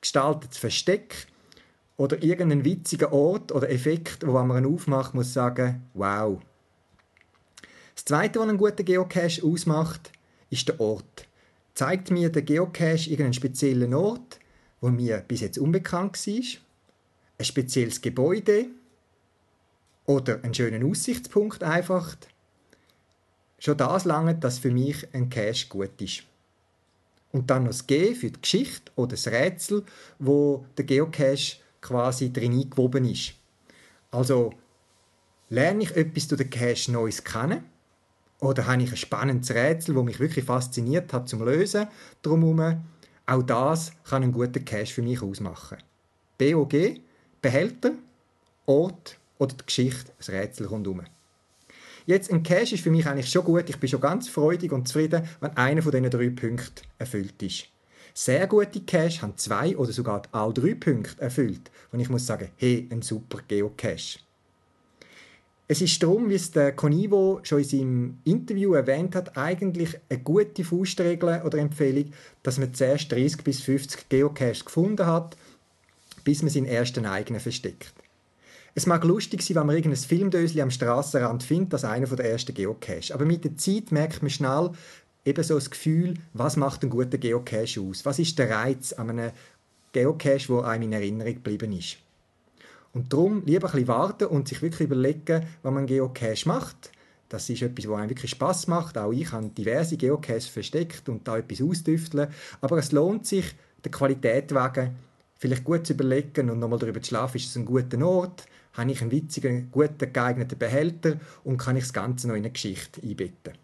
gestaltetes 0.00 0.58
Versteck 0.58 1.26
oder 1.96 2.22
irgendeinen 2.22 2.64
witzigen 2.64 3.08
Ort 3.08 3.52
oder 3.52 3.70
Effekt, 3.70 4.26
wo 4.26 4.32
man 4.42 4.66
aufmacht, 4.66 5.14
muss 5.14 5.32
sagen, 5.32 5.82
wow. 5.94 6.40
Das 7.94 8.04
Zweite, 8.04 8.40
was 8.40 8.48
einen 8.48 8.58
guten 8.58 8.84
Geocache 8.84 9.44
ausmacht, 9.44 10.10
ist 10.50 10.68
der 10.68 10.80
Ort. 10.80 11.28
Zeigt 11.74 12.10
mir 12.10 12.30
der 12.30 12.42
Geocache 12.42 13.08
irgendeinen 13.08 13.34
speziellen 13.34 13.94
Ort, 13.94 14.40
wo 14.80 14.88
mir 14.88 15.18
bis 15.18 15.40
jetzt 15.40 15.58
unbekannt 15.58 16.26
war, 16.26 16.42
ein 17.38 17.44
spezielles 17.44 18.00
Gebäude 18.00 18.66
oder 20.06 20.42
einen 20.42 20.54
schönen 20.54 20.84
Aussichtspunkt 20.90 21.62
einfach. 21.62 22.16
Schon 23.58 23.76
das 23.76 24.04
lange, 24.04 24.34
dass 24.34 24.58
für 24.58 24.72
mich 24.72 25.06
ein 25.14 25.30
Cache 25.30 25.68
gut 25.68 26.00
ist. 26.00 26.24
Und 27.32 27.50
dann 27.50 27.64
noch 27.64 27.70
das 27.70 27.86
G 27.86 28.14
für 28.14 28.30
die 28.30 28.40
Geschichte 28.40 28.92
oder 28.94 29.12
das 29.12 29.26
Rätsel, 29.26 29.84
wo 30.18 30.66
der 30.76 30.84
Geocache 30.84 31.56
quasi 31.80 32.32
drin 32.32 32.52
eingewoben 32.52 33.04
ist. 33.06 33.34
Also 34.10 34.52
lerne 35.48 35.82
ich 35.82 35.96
etwas 35.96 36.28
durch 36.28 36.42
den 36.42 36.50
Cache 36.50 36.92
Neues 36.92 37.24
kennen? 37.24 37.64
Oder 38.40 38.66
habe 38.66 38.82
ich 38.82 38.90
ein 38.90 38.96
spannendes 38.96 39.54
Rätsel, 39.54 39.94
das 39.94 40.04
mich 40.04 40.20
wirklich 40.20 40.44
fasziniert 40.44 41.12
hat 41.12 41.28
zum 41.28 41.44
Lösen 41.44 41.86
drumherum? 42.22 42.82
Auch 43.24 43.42
das 43.42 43.92
kann 44.04 44.22
ein 44.22 44.32
guter 44.32 44.60
Cache 44.60 44.86
für 44.86 45.02
mich 45.02 45.22
ausmachen. 45.22 45.78
BOG, 46.38 47.00
Behälter, 47.40 47.92
Ort 48.66 49.18
oder 49.38 49.54
die 49.54 49.64
Geschichte, 49.64 50.12
das 50.18 50.30
Rätsel 50.30 50.66
rundherum. 50.66 51.02
Jetzt, 52.06 52.32
ein 52.32 52.42
Cache 52.42 52.74
ist 52.74 52.82
für 52.82 52.90
mich 52.90 53.06
eigentlich 53.06 53.30
schon 53.30 53.44
gut. 53.44 53.68
Ich 53.68 53.78
bin 53.78 53.88
schon 53.88 54.00
ganz 54.00 54.28
freudig 54.28 54.72
und 54.72 54.88
zufrieden, 54.88 55.22
wenn 55.40 55.56
einer 55.56 55.82
von 55.82 55.92
diesen 55.92 56.10
drei 56.10 56.30
Punkten 56.30 56.86
erfüllt 56.98 57.42
ist. 57.42 57.66
Sehr 58.14 58.46
gute 58.46 58.80
Cache 58.80 59.22
haben 59.22 59.36
zwei 59.36 59.76
oder 59.76 59.92
sogar 59.92 60.22
alle 60.32 60.52
drei 60.52 60.74
Punkte 60.74 61.20
erfüllt. 61.22 61.70
Und 61.92 62.00
ich 62.00 62.10
muss 62.10 62.26
sagen, 62.26 62.50
hey, 62.56 62.88
ein 62.90 63.02
super 63.02 63.38
Geocache. 63.46 64.18
Es 65.68 65.80
ist 65.80 66.02
darum, 66.02 66.28
wie 66.28 66.34
es 66.34 66.50
der 66.50 66.72
Conivo 66.72 67.40
schon 67.44 67.60
in 67.60 67.64
seinem 67.64 68.18
Interview 68.24 68.74
erwähnt 68.74 69.14
hat, 69.14 69.38
eigentlich 69.38 69.98
eine 70.10 70.20
gute 70.20 70.64
Faustregel 70.64 71.40
oder 71.46 71.58
Empfehlung, 71.58 72.12
dass 72.42 72.58
man 72.58 72.74
zuerst 72.74 73.10
30 73.10 73.42
bis 73.42 73.62
50 73.62 74.08
Geocaches 74.10 74.66
gefunden 74.66 75.06
hat, 75.06 75.36
bis 76.24 76.42
man 76.42 76.50
seinen 76.50 76.66
ersten 76.66 77.06
eigenen 77.06 77.40
versteckt. 77.40 77.94
Es 78.74 78.86
mag 78.86 79.04
lustig 79.04 79.42
sein, 79.42 79.56
wenn 79.56 79.66
man 79.66 79.76
irgendein 79.76 80.00
Filmdöschen 80.00 80.60
am 80.62 80.70
Strassenrand 80.70 81.42
findet, 81.42 81.74
als 81.74 81.84
einer 81.84 82.06
der 82.06 82.30
ersten 82.30 82.54
Geocache. 82.54 83.12
Aber 83.12 83.26
mit 83.26 83.44
der 83.44 83.56
Zeit 83.56 83.92
merkt 83.92 84.22
man 84.22 84.30
schnell 84.30 84.70
eben 85.26 85.44
so 85.44 85.54
das 85.54 85.70
Gefühl, 85.70 86.14
was 86.32 86.56
macht 86.56 86.82
ein 86.82 86.90
guter 86.90 87.18
Geocache 87.18 87.80
aus? 87.80 88.06
Was 88.06 88.18
ist 88.18 88.38
der 88.38 88.50
Reiz 88.50 88.94
an 88.94 89.10
einem 89.10 89.30
Geocache, 89.92 90.48
wo 90.48 90.60
einem 90.60 90.84
in 90.84 90.92
Erinnerung 90.94 91.34
geblieben 91.34 91.72
ist? 91.72 91.98
Und 92.94 93.12
darum 93.12 93.44
lieber 93.44 93.68
ein 93.68 93.72
bisschen 93.72 93.88
warten 93.88 94.24
und 94.26 94.48
sich 94.48 94.62
wirklich 94.62 94.86
überlegen, 94.86 95.46
was 95.62 95.72
man 95.72 95.86
Geocache 95.86 96.48
macht. 96.48 96.90
Das 97.28 97.48
ist 97.50 97.62
etwas, 97.62 97.88
was 97.88 97.98
einem 97.98 98.10
wirklich 98.10 98.30
Spaß 98.30 98.68
macht. 98.68 98.96
Auch 98.96 99.12
ich 99.12 99.32
habe 99.32 99.48
diverse 99.48 99.98
Geocaches 99.98 100.46
versteckt 100.46 101.08
und 101.10 101.28
da 101.28 101.36
etwas 101.36 101.60
ausdüfteln. 101.60 102.28
Aber 102.62 102.78
es 102.78 102.92
lohnt 102.92 103.26
sich, 103.26 103.54
der 103.84 103.90
Qualität 103.90 104.50
wegen 104.54 104.94
vielleicht 105.38 105.64
gut 105.64 105.86
zu 105.86 105.94
überlegen 105.94 106.50
und 106.50 106.58
nochmal 106.58 106.78
darüber 106.78 107.02
zu 107.02 107.08
schlafen, 107.08 107.36
ist 107.38 107.48
es 107.48 107.56
ein 107.56 107.64
guter 107.64 108.00
Ort, 108.06 108.44
habe 108.74 108.90
ich 108.90 109.02
einen 109.02 109.10
witzigen, 109.10 109.70
guten, 109.70 110.12
geeigneten 110.12 110.58
Behälter 110.58 111.18
und 111.44 111.58
kann 111.58 111.76
ich 111.76 111.84
das 111.84 111.92
Ganze 111.92 112.28
noch 112.28 112.34
in 112.34 112.42
eine 112.42 112.50
Geschichte 112.50 113.02
einbetten. 113.02 113.54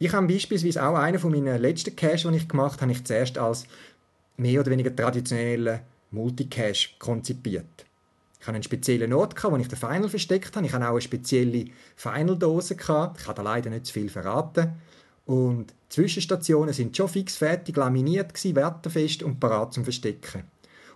Ich 0.00 0.12
habe 0.12 0.26
beispielsweise 0.28 0.84
auch 0.84 0.94
einen 0.94 1.18
von 1.18 1.32
meinen 1.32 1.60
letzten 1.60 1.96
Cache, 1.96 2.30
die 2.30 2.36
ich 2.36 2.48
gemacht 2.48 2.80
habe, 2.80 2.92
ich 2.92 3.04
zuerst 3.04 3.36
als 3.36 3.66
mehr 4.36 4.60
oder 4.60 4.70
weniger 4.70 4.94
traditionellen 4.94 5.80
Multicache 6.12 6.90
konzipiert. 6.98 7.84
Ich 8.40 8.46
hatte 8.46 8.54
einen 8.54 8.62
speziellen 8.62 9.12
Ort, 9.12 9.42
wo 9.42 9.56
ich 9.56 9.68
den 9.68 9.78
Final 9.78 10.08
versteckt 10.08 10.54
habe. 10.54 10.66
Ich 10.66 10.72
hatte 10.72 10.86
auch 10.86 10.92
eine 10.92 11.00
spezielle 11.00 11.66
Final-Dose. 11.96 12.74
Ich 12.74 12.88
habe 12.88 13.42
leider 13.42 13.70
nicht 13.70 13.86
zu 13.86 13.92
viel 13.92 14.08
verraten. 14.08 14.74
Und 15.26 15.70
die 15.70 15.88
Zwischenstationen 15.88 16.72
sind 16.72 16.96
schon 16.96 17.08
fix 17.08 17.36
fertig 17.36 17.76
laminiert, 17.76 18.32
wetterfest 18.32 19.24
und 19.24 19.40
parat 19.40 19.74
zum 19.74 19.82
Verstecken. 19.84 20.44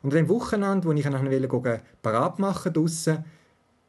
Und 0.03 0.13
an 0.13 0.17
dem 0.17 0.29
Wochenende, 0.29 0.87
wo 0.87 0.93
ich 0.93 1.05
dann 1.05 1.81
parat 2.03 2.39
machen 2.39 2.73
draussen, 2.73 3.25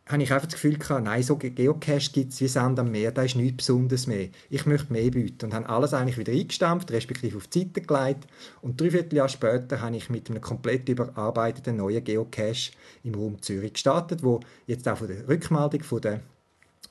habe 0.06 0.22
ich 0.22 0.34
einfach 0.34 0.48
das 0.48 0.56
Gefühl 0.56 0.78
gehabt, 0.78 1.06
nein, 1.06 1.24
so 1.24 1.38
Geocache 1.38 2.12
gibt 2.12 2.34
es 2.34 2.42
wie 2.42 2.48
Sand 2.48 2.78
am 2.78 2.92
Meer, 2.92 3.12
da 3.12 3.24
ist 3.24 3.36
nichts 3.36 3.58
Besonderes 3.58 4.06
mehr. 4.06 4.28
Ich 4.50 4.66
möchte 4.66 4.92
mehr 4.92 5.10
bieten 5.10 5.46
und 5.46 5.54
habe 5.54 5.70
alles 5.70 5.94
eigentlich 5.94 6.18
wieder 6.18 6.34
eingestampft, 6.34 6.92
respektive 6.92 7.38
auf 7.38 7.48
die 7.48 7.60
Seite 7.60 7.82
gelegt 7.82 8.28
und 8.62 8.80
drei 8.80 8.92
Vierteljahr 8.92 9.30
später 9.30 9.82
habe 9.82 9.96
ich 9.96 10.10
mit 10.10 10.30
einem 10.30 10.42
komplett 10.42 10.90
überarbeiteten 10.90 11.78
neuen 11.78 12.04
Geocache 12.04 12.74
im 13.04 13.16
Raum 13.16 13.42
Zürich 13.42 13.74
gestartet, 13.74 14.24
wo 14.24 14.42
jetzt 14.68 14.88
auch 14.90 14.98
von 14.98 15.08
der 15.08 15.28
Rückmeldung 15.28 15.84
von 15.84 16.02
den 16.02 16.20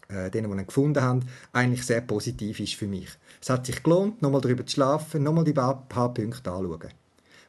äh, 0.08 0.30
denen, 0.30 0.50
die 0.50 0.58
ihn 0.58 0.66
gefunden 0.66 1.02
haben, 1.02 1.20
eigentlich 1.52 1.84
sehr 1.84 2.00
positiv 2.00 2.60
ist 2.60 2.74
für 2.74 2.86
mich. 2.86 3.08
Es 3.40 3.50
hat 3.50 3.66
sich 3.66 3.82
gelohnt, 3.82 4.22
nochmal 4.22 4.40
darüber 4.40 4.64
zu 4.64 4.74
schlafen, 4.74 5.22
nochmal 5.22 5.44
die 5.44 5.52
paar 5.52 5.86
Punkte 5.88 6.50
anzuschauen. 6.50 7.01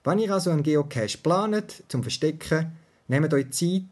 Wenn 0.04 0.20
ihr 0.20 0.34
also 0.34 0.50
einen 0.50 0.64
Geocache 0.64 1.18
planet 1.18 1.84
zum 1.88 2.04
Verstecken, 2.04 2.74
nehmt 3.08 3.34
euch 3.34 3.52
Zeit, 3.52 3.84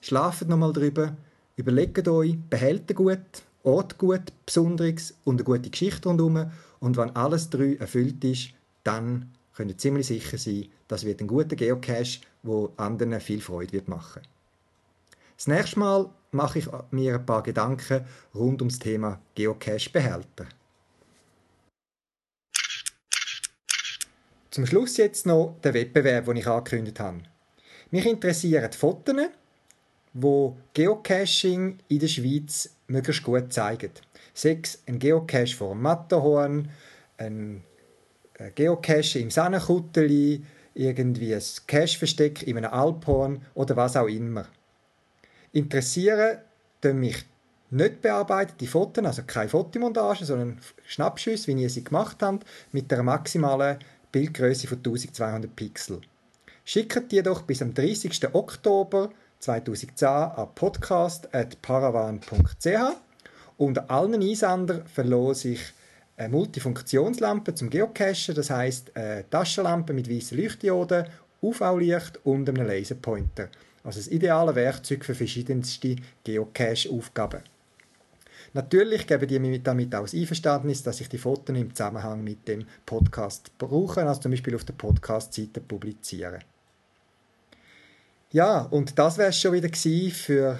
schlaft 0.00 0.48
nochmal 0.48 0.72
drüber, 0.72 1.14
überlegt 1.56 2.08
euch, 2.08 2.36
behält 2.48 2.94
gut, 2.94 3.18
Ort 3.64 3.98
gut, 3.98 4.32
Besonderes 4.46 5.14
und 5.24 5.34
eine 5.34 5.44
gute 5.44 5.68
Geschichte 5.68 6.08
rundherum 6.08 6.50
und 6.80 6.96
wenn 6.96 7.14
alles 7.14 7.50
drei 7.50 7.74
erfüllt 7.74 8.24
ist, 8.24 8.50
dann 8.82 9.30
könnt 9.54 9.70
ihr 9.72 9.76
ziemlich 9.76 10.06
sicher 10.06 10.38
sein, 10.38 10.68
das 10.86 11.04
wird 11.04 11.20
ein 11.20 11.26
guter 11.26 11.54
Geocache, 11.54 12.20
wo 12.42 12.72
anderen 12.78 13.20
viel 13.20 13.42
Freude 13.42 13.72
wird 13.72 13.88
machen. 13.88 14.22
Das 15.36 15.48
nächste 15.48 15.80
Mal 15.80 16.08
mache 16.30 16.60
ich 16.60 16.68
mir 16.92 17.16
ein 17.16 17.26
paar 17.26 17.42
Gedanken 17.42 18.06
rund 18.34 18.62
ums 18.62 18.78
Thema 18.78 19.20
Geocache-Behälter. 19.34 20.46
Zum 24.50 24.66
Schluss 24.66 24.96
jetzt 24.96 25.26
noch 25.26 25.56
der 25.62 25.74
Wettbewerb, 25.74 26.24
den 26.26 26.36
ich 26.36 26.46
angekündigt 26.46 27.00
habe. 27.00 27.20
Mich 27.90 28.06
interessieren 28.06 28.70
die 28.70 28.76
Fotos, 28.76 29.16
wo 30.14 30.56
Geocaching 30.74 31.78
in 31.88 31.98
der 31.98 32.08
Schweiz 32.08 32.70
möglichst 32.86 33.22
gut 33.22 33.52
zeigen. 33.52 33.90
Sechs 34.32 34.82
ein 34.86 34.98
Geocache 34.98 35.54
vor 35.54 35.74
dem 35.74 35.82
Matterhorn, 35.82 36.70
ein 37.18 37.62
Geocache 38.54 39.18
im 39.18 39.30
Sannenkutteli, 39.30 40.42
irgendwie 40.74 41.34
ein 41.34 41.42
Cache-Versteck 41.66 42.46
in 42.46 42.56
einem 42.56 42.72
Alphorn 42.72 43.42
oder 43.54 43.76
was 43.76 43.96
auch 43.96 44.06
immer. 44.06 44.46
Interessieren 45.52 46.38
tun 46.80 47.00
mich 47.00 47.24
nicht 47.70 48.00
bearbeitete 48.00 48.66
Fotos, 48.66 49.04
also 49.04 49.22
keine 49.26 49.48
Fotomontage, 49.48 50.24
sondern 50.24 50.60
Schnappschüsse, 50.86 51.48
wie 51.48 51.62
ihr 51.62 51.68
sie 51.68 51.84
gemacht 51.84 52.18
habt, 52.22 52.46
mit 52.72 52.90
einer 52.92 53.02
maximalen 53.02 53.78
Bildgröße 54.12 54.66
von 54.66 54.78
1200 54.78 55.54
Pixel. 55.54 56.00
Schickt 56.64 57.12
die 57.12 57.22
doch 57.22 57.42
bis 57.42 57.60
am 57.62 57.74
30. 57.74 58.34
Oktober 58.34 59.10
2010 59.40 60.08
an 60.08 60.48
podcast.paravan.ch. 60.54 62.96
Unter 63.56 63.90
allen 63.90 64.22
Einsendern 64.22 64.86
verlose 64.86 65.48
ich 65.50 65.60
eine 66.16 66.30
Multifunktionslampe 66.30 67.54
zum 67.54 67.70
Geocachen, 67.70 68.34
das 68.34 68.50
heißt 68.50 68.96
eine 68.96 69.30
Taschenlampe 69.30 69.92
mit 69.92 70.10
weißen 70.10 70.36
Leuchtdioden, 70.36 71.06
UV-Licht 71.42 72.18
und 72.24 72.48
einem 72.48 72.66
Laserpointer. 72.66 73.48
Also 73.84 74.00
das 74.00 74.08
ideale 74.08 74.52
Werkzeug 74.54 75.04
für 75.04 75.14
verschiedenste 75.14 75.96
Geocache-Aufgaben. 76.24 77.42
Natürlich 78.54 79.06
geben 79.06 79.28
die 79.28 79.38
mir 79.38 79.58
damit 79.58 79.94
auch 79.94 80.02
das 80.02 80.14
Einverständnis, 80.14 80.82
dass 80.82 81.00
ich 81.00 81.08
die 81.08 81.18
Fotos 81.18 81.56
im 81.56 81.74
Zusammenhang 81.74 82.24
mit 82.24 82.48
dem 82.48 82.64
Podcast 82.86 83.56
brauche, 83.58 84.06
also 84.06 84.22
zum 84.22 84.30
Beispiel 84.30 84.54
auf 84.54 84.64
der 84.64 84.74
Podcast-Seite 84.74 85.60
publiziere. 85.60 86.40
Ja, 88.30 88.62
und 88.62 88.98
das 88.98 89.18
wäre 89.18 89.30
es 89.30 89.40
schon 89.40 89.52
wieder 89.52 89.68
für 90.12 90.58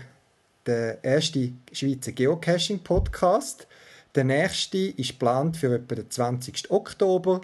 den 0.67 0.99
ersten 1.03 1.63
Schweizer 1.73 2.13
Geocaching-Podcast. 2.13 3.67
Der 4.15 4.25
nächste 4.25 4.79
ist 4.79 5.11
geplant 5.11 5.57
für 5.57 5.75
etwa 5.75 5.95
den 5.95 6.11
20. 6.11 6.71
Oktober 6.71 7.41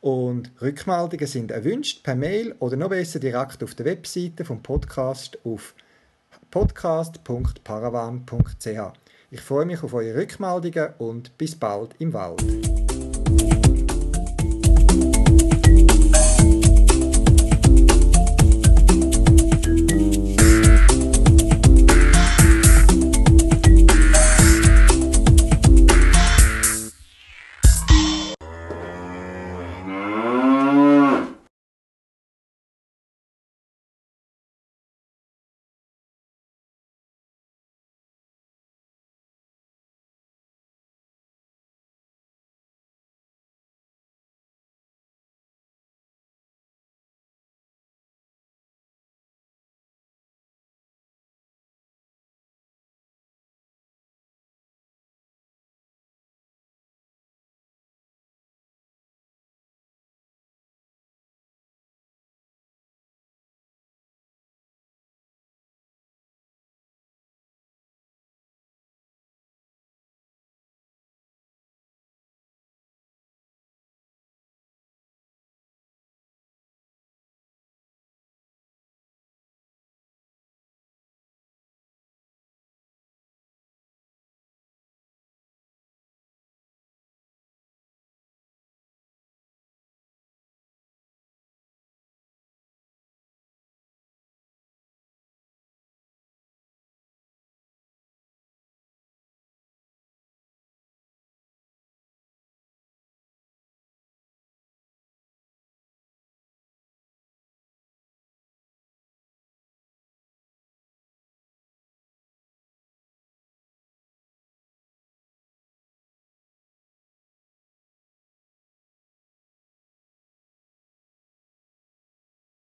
und 0.00 0.50
Rückmeldungen 0.62 1.26
sind 1.26 1.50
erwünscht 1.50 2.02
per 2.02 2.14
Mail 2.14 2.54
oder 2.60 2.76
noch 2.76 2.90
besser 2.90 3.18
direkt 3.18 3.64
auf 3.64 3.74
der 3.74 3.86
Webseite 3.86 4.44
vom 4.44 4.62
Podcast 4.62 5.38
auf 5.44 5.74
podcast.paravan.ch. 6.50 9.07
Ich 9.30 9.42
freue 9.42 9.66
mich 9.66 9.82
auf 9.82 9.92
eure 9.92 10.18
Rückmeldungen 10.18 10.94
und 10.96 11.36
bis 11.36 11.54
bald 11.54 11.94
im 11.98 12.14
Wald. 12.14 12.42